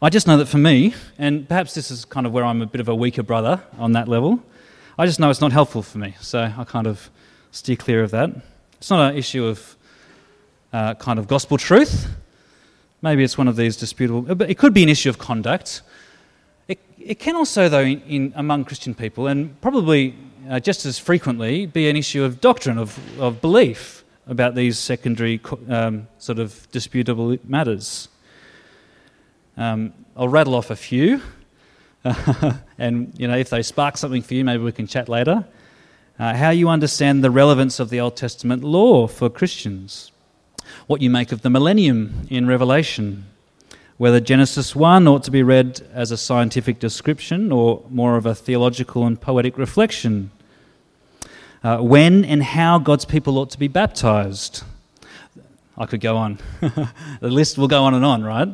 I 0.00 0.08
just 0.08 0.26
know 0.26 0.38
that 0.38 0.46
for 0.46 0.56
me, 0.56 0.94
and 1.18 1.46
perhaps 1.46 1.74
this 1.74 1.90
is 1.90 2.06
kind 2.06 2.26
of 2.26 2.32
where 2.32 2.42
I'm 2.42 2.62
a 2.62 2.66
bit 2.66 2.80
of 2.80 2.88
a 2.88 2.94
weaker 2.94 3.22
brother 3.22 3.62
on 3.76 3.92
that 3.92 4.08
level, 4.08 4.42
I 4.98 5.04
just 5.04 5.20
know 5.20 5.28
it's 5.28 5.42
not 5.42 5.52
helpful 5.52 5.82
for 5.82 5.98
me, 5.98 6.14
so 6.22 6.50
I 6.56 6.64
kind 6.64 6.86
of 6.86 7.10
steer 7.50 7.76
clear 7.76 8.02
of 8.02 8.12
that. 8.12 8.30
It's 8.78 8.88
not 8.88 9.12
an 9.12 9.18
issue 9.18 9.44
of 9.44 9.76
uh, 10.72 10.94
kind 10.94 11.18
of 11.18 11.28
gospel 11.28 11.58
truth. 11.58 12.08
Maybe 13.02 13.22
it's 13.22 13.36
one 13.36 13.46
of 13.46 13.56
these 13.56 13.76
disputable, 13.76 14.22
but 14.34 14.48
it 14.48 14.56
could 14.56 14.72
be 14.72 14.82
an 14.82 14.88
issue 14.88 15.10
of 15.10 15.18
conduct. 15.18 15.82
It, 16.66 16.78
it 16.98 17.18
can 17.18 17.36
also, 17.36 17.68
though, 17.68 17.80
in, 17.80 18.00
in 18.08 18.32
among 18.36 18.64
Christian 18.64 18.94
people, 18.94 19.26
and 19.26 19.60
probably 19.60 20.14
uh, 20.48 20.60
just 20.60 20.86
as 20.86 20.98
frequently, 20.98 21.66
be 21.66 21.90
an 21.90 21.96
issue 21.96 22.24
of 22.24 22.40
doctrine, 22.40 22.78
of, 22.78 22.98
of 23.20 23.42
belief 23.42 24.02
about 24.26 24.54
these 24.54 24.78
secondary 24.78 25.40
um, 25.68 26.06
sort 26.18 26.38
of 26.38 26.70
disputable 26.70 27.36
matters. 27.44 28.08
Um, 29.56 29.92
I'll 30.16 30.28
rattle 30.28 30.54
off 30.54 30.70
a 30.70 30.76
few, 30.76 31.20
and 32.78 33.12
you 33.18 33.28
know, 33.28 33.36
if 33.36 33.50
they 33.50 33.62
spark 33.62 33.96
something 33.96 34.22
for 34.22 34.34
you, 34.34 34.44
maybe 34.44 34.62
we 34.62 34.72
can 34.72 34.86
chat 34.86 35.08
later. 35.08 35.44
Uh, 36.18 36.34
how 36.34 36.50
you 36.50 36.68
understand 36.68 37.24
the 37.24 37.30
relevance 37.30 37.80
of 37.80 37.90
the 37.90 38.00
Old 38.00 38.16
Testament 38.16 38.62
law 38.62 39.06
for 39.06 39.30
Christians 39.30 40.12
what 40.86 41.02
you 41.02 41.10
make 41.10 41.32
of 41.32 41.42
the 41.42 41.50
millennium 41.50 42.26
in 42.30 42.46
Revelation, 42.46 43.26
whether 43.96 44.20
Genesis 44.20 44.74
1 44.74 45.06
ought 45.06 45.22
to 45.24 45.30
be 45.30 45.42
read 45.42 45.80
as 45.92 46.10
a 46.10 46.16
scientific 46.16 46.78
description 46.78 47.52
or 47.52 47.84
more 47.90 48.16
of 48.16 48.26
a 48.26 48.34
theological 48.34 49.06
and 49.06 49.20
poetic 49.20 49.58
reflection, 49.58 50.30
uh, 51.62 51.78
when 51.78 52.24
and 52.24 52.42
how 52.42 52.78
God's 52.78 53.04
people 53.04 53.38
ought 53.38 53.50
to 53.50 53.58
be 53.58 53.68
baptized. 53.68 54.62
I 55.76 55.86
could 55.86 56.00
go 56.00 56.16
on. 56.16 56.38
the 56.60 56.90
list 57.20 57.58
will 57.58 57.68
go 57.68 57.84
on 57.84 57.94
and 57.94 58.04
on, 58.04 58.22
right? 58.22 58.48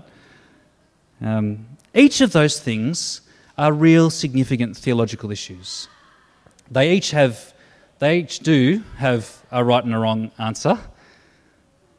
Um, 1.21 1.66
each 1.95 2.21
of 2.21 2.33
those 2.33 2.61
things 2.61 3.23
are 3.59 3.73
real 3.73 4.11
significant 4.11 4.77
theological 4.77 5.31
issues. 5.31 5.88
They 6.71 6.92
each 6.92 7.11
have, 7.12 7.55
they 7.99 8.19
each 8.19 8.40
do 8.40 8.83
have 8.97 9.45
a 9.51 9.64
right 9.64 9.83
and 9.83 9.95
a 9.95 9.99
wrong 9.99 10.31
answer. 10.38 10.79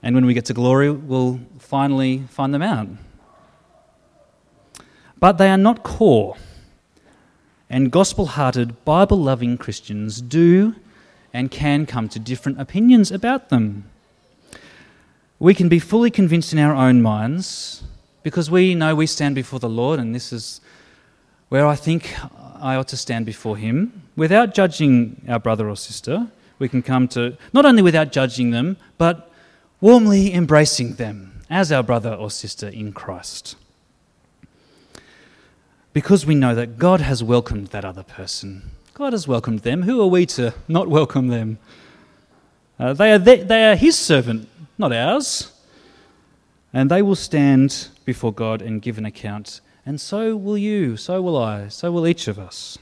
And 0.03 0.13
when 0.15 0.25
we 0.25 0.33
get 0.33 0.45
to 0.45 0.53
glory, 0.53 0.91
we'll 0.91 1.39
finally 1.59 2.23
find 2.29 2.53
them 2.53 2.61
out. 2.61 2.87
But 5.19 5.33
they 5.33 5.49
are 5.49 5.57
not 5.57 5.83
core. 5.83 6.37
And 7.69 7.91
gospel 7.91 8.27
hearted, 8.27 8.85
Bible 8.85 9.17
loving 9.17 9.57
Christians 9.57 10.21
do 10.21 10.75
and 11.37 11.51
can 11.51 11.85
come 11.85 12.09
to 12.09 12.17
different 12.17 12.59
opinions 12.59 13.11
about 13.11 13.49
them. 13.49 13.83
We 15.37 15.53
can 15.53 15.69
be 15.69 15.77
fully 15.77 16.09
convinced 16.09 16.51
in 16.51 16.57
our 16.57 16.73
own 16.73 17.03
minds 17.03 17.83
because 18.23 18.49
we 18.49 18.73
know 18.73 18.95
we 18.95 19.05
stand 19.05 19.35
before 19.35 19.59
the 19.59 19.69
Lord, 19.69 19.99
and 19.99 20.15
this 20.15 20.33
is 20.33 20.61
where 21.49 21.67
I 21.67 21.75
think 21.75 22.15
I 22.59 22.75
ought 22.75 22.87
to 22.87 22.97
stand 22.97 23.27
before 23.27 23.55
Him. 23.55 24.01
Without 24.15 24.55
judging 24.55 25.21
our 25.29 25.37
brother 25.37 25.69
or 25.69 25.77
sister, 25.77 26.27
we 26.57 26.67
can 26.67 26.81
come 26.81 27.07
to, 27.09 27.37
not 27.53 27.67
only 27.67 27.83
without 27.83 28.11
judging 28.11 28.49
them, 28.49 28.77
but 28.97 29.31
warmly 29.79 30.33
embracing 30.33 30.95
them 30.95 31.43
as 31.51 31.71
our 31.71 31.83
brother 31.83 32.15
or 32.15 32.31
sister 32.31 32.67
in 32.67 32.93
Christ. 32.93 33.55
Because 35.93 36.25
we 36.25 36.33
know 36.33 36.55
that 36.55 36.79
God 36.79 37.01
has 37.01 37.23
welcomed 37.23 37.67
that 37.67 37.85
other 37.85 38.01
person. 38.01 38.71
God 38.97 39.13
has 39.13 39.27
welcomed 39.27 39.59
them. 39.59 39.83
Who 39.83 40.01
are 40.01 40.07
we 40.07 40.25
to 40.25 40.55
not 40.67 40.87
welcome 40.87 41.27
them? 41.27 41.59
Uh, 42.79 42.93
they, 42.93 43.11
are 43.11 43.19
the, 43.19 43.35
they 43.35 43.69
are 43.69 43.75
His 43.75 43.95
servant, 43.95 44.49
not 44.75 44.91
ours. 44.91 45.51
And 46.73 46.89
they 46.89 47.03
will 47.03 47.15
stand 47.15 47.89
before 48.05 48.33
God 48.33 48.63
and 48.63 48.81
give 48.81 48.97
an 48.97 49.05
account. 49.05 49.61
And 49.85 50.01
so 50.01 50.35
will 50.35 50.57
you, 50.57 50.97
so 50.97 51.21
will 51.21 51.37
I, 51.37 51.67
so 51.67 51.91
will 51.91 52.07
each 52.07 52.27
of 52.27 52.39
us. 52.39 52.79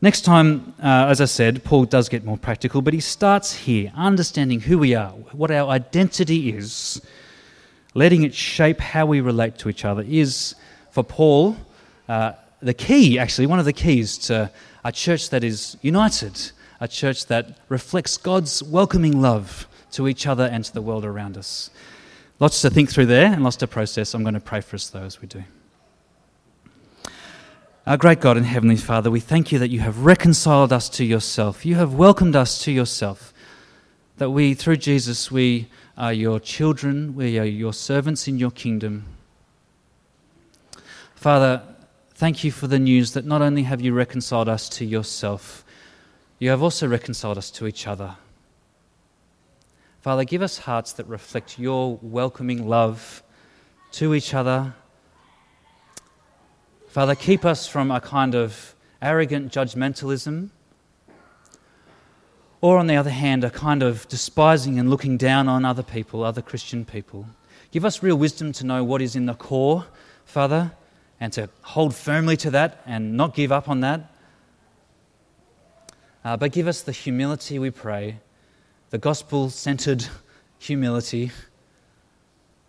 Next 0.00 0.20
time, 0.20 0.72
uh, 0.80 1.06
as 1.08 1.20
I 1.20 1.24
said, 1.24 1.64
Paul 1.64 1.86
does 1.86 2.08
get 2.08 2.24
more 2.24 2.38
practical, 2.38 2.80
but 2.80 2.94
he 2.94 3.00
starts 3.00 3.52
here, 3.52 3.90
understanding 3.96 4.60
who 4.60 4.78
we 4.78 4.94
are, 4.94 5.10
what 5.32 5.50
our 5.50 5.68
identity 5.68 6.50
is, 6.50 7.02
letting 7.94 8.22
it 8.22 8.34
shape 8.36 8.78
how 8.78 9.04
we 9.04 9.20
relate 9.20 9.58
to 9.58 9.68
each 9.68 9.84
other 9.84 10.04
is, 10.06 10.54
for 10.92 11.02
Paul, 11.02 11.56
uh, 12.08 12.34
the 12.62 12.74
key, 12.74 13.18
actually, 13.18 13.46
one 13.46 13.58
of 13.58 13.64
the 13.64 13.72
keys 13.72 14.16
to 14.18 14.50
a 14.84 14.92
church 14.92 15.30
that 15.30 15.42
is 15.42 15.76
united, 15.82 16.52
a 16.80 16.88
church 16.88 17.26
that 17.26 17.58
reflects 17.68 18.16
God's 18.16 18.62
welcoming 18.62 19.20
love 19.20 19.66
to 19.92 20.08
each 20.08 20.26
other 20.26 20.44
and 20.44 20.64
to 20.64 20.72
the 20.72 20.82
world 20.82 21.04
around 21.04 21.36
us. 21.36 21.70
Lots 22.38 22.62
to 22.62 22.70
think 22.70 22.90
through 22.90 23.06
there 23.06 23.32
and 23.32 23.44
lots 23.44 23.56
to 23.56 23.66
process. 23.66 24.14
I'm 24.14 24.22
going 24.22 24.34
to 24.34 24.40
pray 24.40 24.60
for 24.60 24.76
us, 24.76 24.88
though, 24.88 25.02
as 25.02 25.20
we 25.20 25.28
do. 25.28 25.44
Our 27.86 27.96
great 27.96 28.20
God 28.20 28.36
and 28.36 28.46
Heavenly 28.46 28.76
Father, 28.76 29.10
we 29.10 29.20
thank 29.20 29.50
you 29.50 29.58
that 29.58 29.70
you 29.70 29.80
have 29.80 30.04
reconciled 30.04 30.72
us 30.72 30.88
to 30.90 31.04
yourself. 31.04 31.66
You 31.66 31.74
have 31.76 31.94
welcomed 31.94 32.36
us 32.36 32.62
to 32.62 32.72
yourself. 32.72 33.34
That 34.18 34.30
we, 34.30 34.54
through 34.54 34.76
Jesus, 34.76 35.32
we 35.32 35.68
are 35.96 36.12
your 36.12 36.38
children, 36.38 37.16
we 37.16 37.38
are 37.40 37.44
your 37.44 37.72
servants 37.72 38.28
in 38.28 38.38
your 38.38 38.52
kingdom. 38.52 39.04
Father, 41.16 41.62
thank 42.14 42.44
you 42.44 42.50
for 42.50 42.66
the 42.66 42.78
news 42.78 43.12
that 43.12 43.24
not 43.24 43.42
only 43.42 43.64
have 43.64 43.80
you 43.80 43.92
reconciled 43.92 44.48
us 44.48 44.68
to 44.70 44.84
yourself, 44.84 45.64
you 46.38 46.50
have 46.50 46.62
also 46.62 46.86
reconciled 46.86 47.38
us 47.38 47.50
to 47.52 47.66
each 47.66 47.86
other. 47.86 48.16
Father, 50.00 50.24
give 50.24 50.42
us 50.42 50.58
hearts 50.58 50.92
that 50.94 51.06
reflect 51.06 51.58
your 51.58 51.98
welcoming 52.02 52.68
love 52.68 53.22
to 53.92 54.14
each 54.14 54.34
other 54.34 54.74
Father, 56.92 57.14
keep 57.14 57.46
us 57.46 57.66
from 57.66 57.90
a 57.90 58.02
kind 58.02 58.34
of 58.34 58.74
arrogant 59.00 59.50
judgmentalism, 59.50 60.50
or 62.60 62.76
on 62.76 62.86
the 62.86 62.96
other 62.96 63.08
hand, 63.08 63.44
a 63.44 63.48
kind 63.48 63.82
of 63.82 64.06
despising 64.08 64.78
and 64.78 64.90
looking 64.90 65.16
down 65.16 65.48
on 65.48 65.64
other 65.64 65.82
people, 65.82 66.22
other 66.22 66.42
Christian 66.42 66.84
people. 66.84 67.24
Give 67.70 67.86
us 67.86 68.02
real 68.02 68.16
wisdom 68.16 68.52
to 68.52 68.66
know 68.66 68.84
what 68.84 69.00
is 69.00 69.16
in 69.16 69.24
the 69.24 69.32
core, 69.32 69.86
Father, 70.26 70.72
and 71.22 71.32
to 71.32 71.48
hold 71.62 71.94
firmly 71.94 72.36
to 72.36 72.50
that 72.50 72.82
and 72.84 73.16
not 73.16 73.32
give 73.32 73.52
up 73.52 73.68
on 73.68 73.78
that. 73.78 74.10
Uh, 76.24 76.36
but 76.36 76.50
give 76.50 76.66
us 76.66 76.82
the 76.82 76.90
humility, 76.90 77.60
we 77.60 77.70
pray, 77.70 78.18
the 78.90 78.98
gospel 78.98 79.48
centered 79.48 80.04
humility 80.58 81.30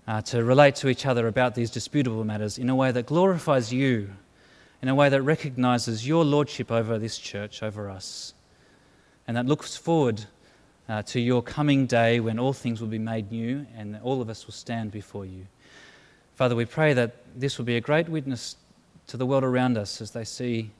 uh, 0.08 0.22
to 0.22 0.44
relate 0.44 0.76
to 0.76 0.88
each 0.88 1.08
other 1.08 1.28
about 1.28 1.56
these 1.56 1.72
disputable 1.72 2.24
matters 2.24 2.60
in 2.60 2.70
a 2.70 2.76
way 2.76 2.92
that 2.92 3.08
glorifies 3.08 3.74
you, 3.74 4.08
in 4.84 4.88
a 4.88 4.94
way 4.94 5.10
that 5.10 5.24
recognizes 5.24 6.08
your 6.08 6.24
lordship 6.24 6.72
over 6.72 7.00
this 7.00 7.18
church, 7.18 7.64
over 7.64 7.90
us, 7.90 8.36
and 9.28 9.36
that 9.36 9.48
looks 9.48 9.76
forward 9.76 10.26
uh, 10.88 11.02
to 11.02 11.20
your 11.20 11.42
coming 11.42 11.88
day 11.88 12.20
when 12.20 12.38
all 12.38 12.54
things 12.54 12.80
will 12.82 12.88
be 12.88 13.00
made 13.00 13.32
new 13.32 13.66
and 13.76 14.00
all 14.04 14.22
of 14.22 14.30
us 14.30 14.46
will 14.46 14.54
stand 14.54 14.92
before 14.92 15.26
you. 15.26 15.48
Father, 16.36 16.56
we 16.56 16.66
pray 16.66 16.94
that 16.94 17.16
this 17.36 17.58
will 17.58 17.66
be 17.66 17.78
a 17.78 17.82
great 17.82 18.10
witness 18.10 18.56
to 19.08 19.18
the 19.18 19.26
world 19.26 19.44
around 19.44 19.78
us 19.78 20.02
as 20.02 20.12
they 20.12 20.24
see 20.24 20.72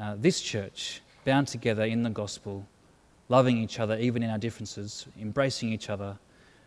uh, 0.00 0.14
this 0.18 0.40
church 0.40 1.00
bound 1.24 1.48
together 1.48 1.84
in 1.84 2.02
the 2.02 2.10
gospel, 2.10 2.66
loving 3.28 3.58
each 3.58 3.80
other 3.80 3.98
even 3.98 4.22
in 4.22 4.30
our 4.30 4.38
differences, 4.38 5.06
embracing 5.20 5.72
each 5.72 5.90
other 5.90 6.16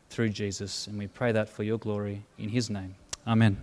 through 0.09 0.29
Jesus. 0.29 0.87
And 0.87 0.97
we 0.97 1.07
pray 1.07 1.31
that 1.31 1.49
for 1.49 1.63
your 1.63 1.77
glory 1.77 2.23
in 2.37 2.49
his 2.49 2.69
name. 2.69 2.95
Amen. 3.27 3.57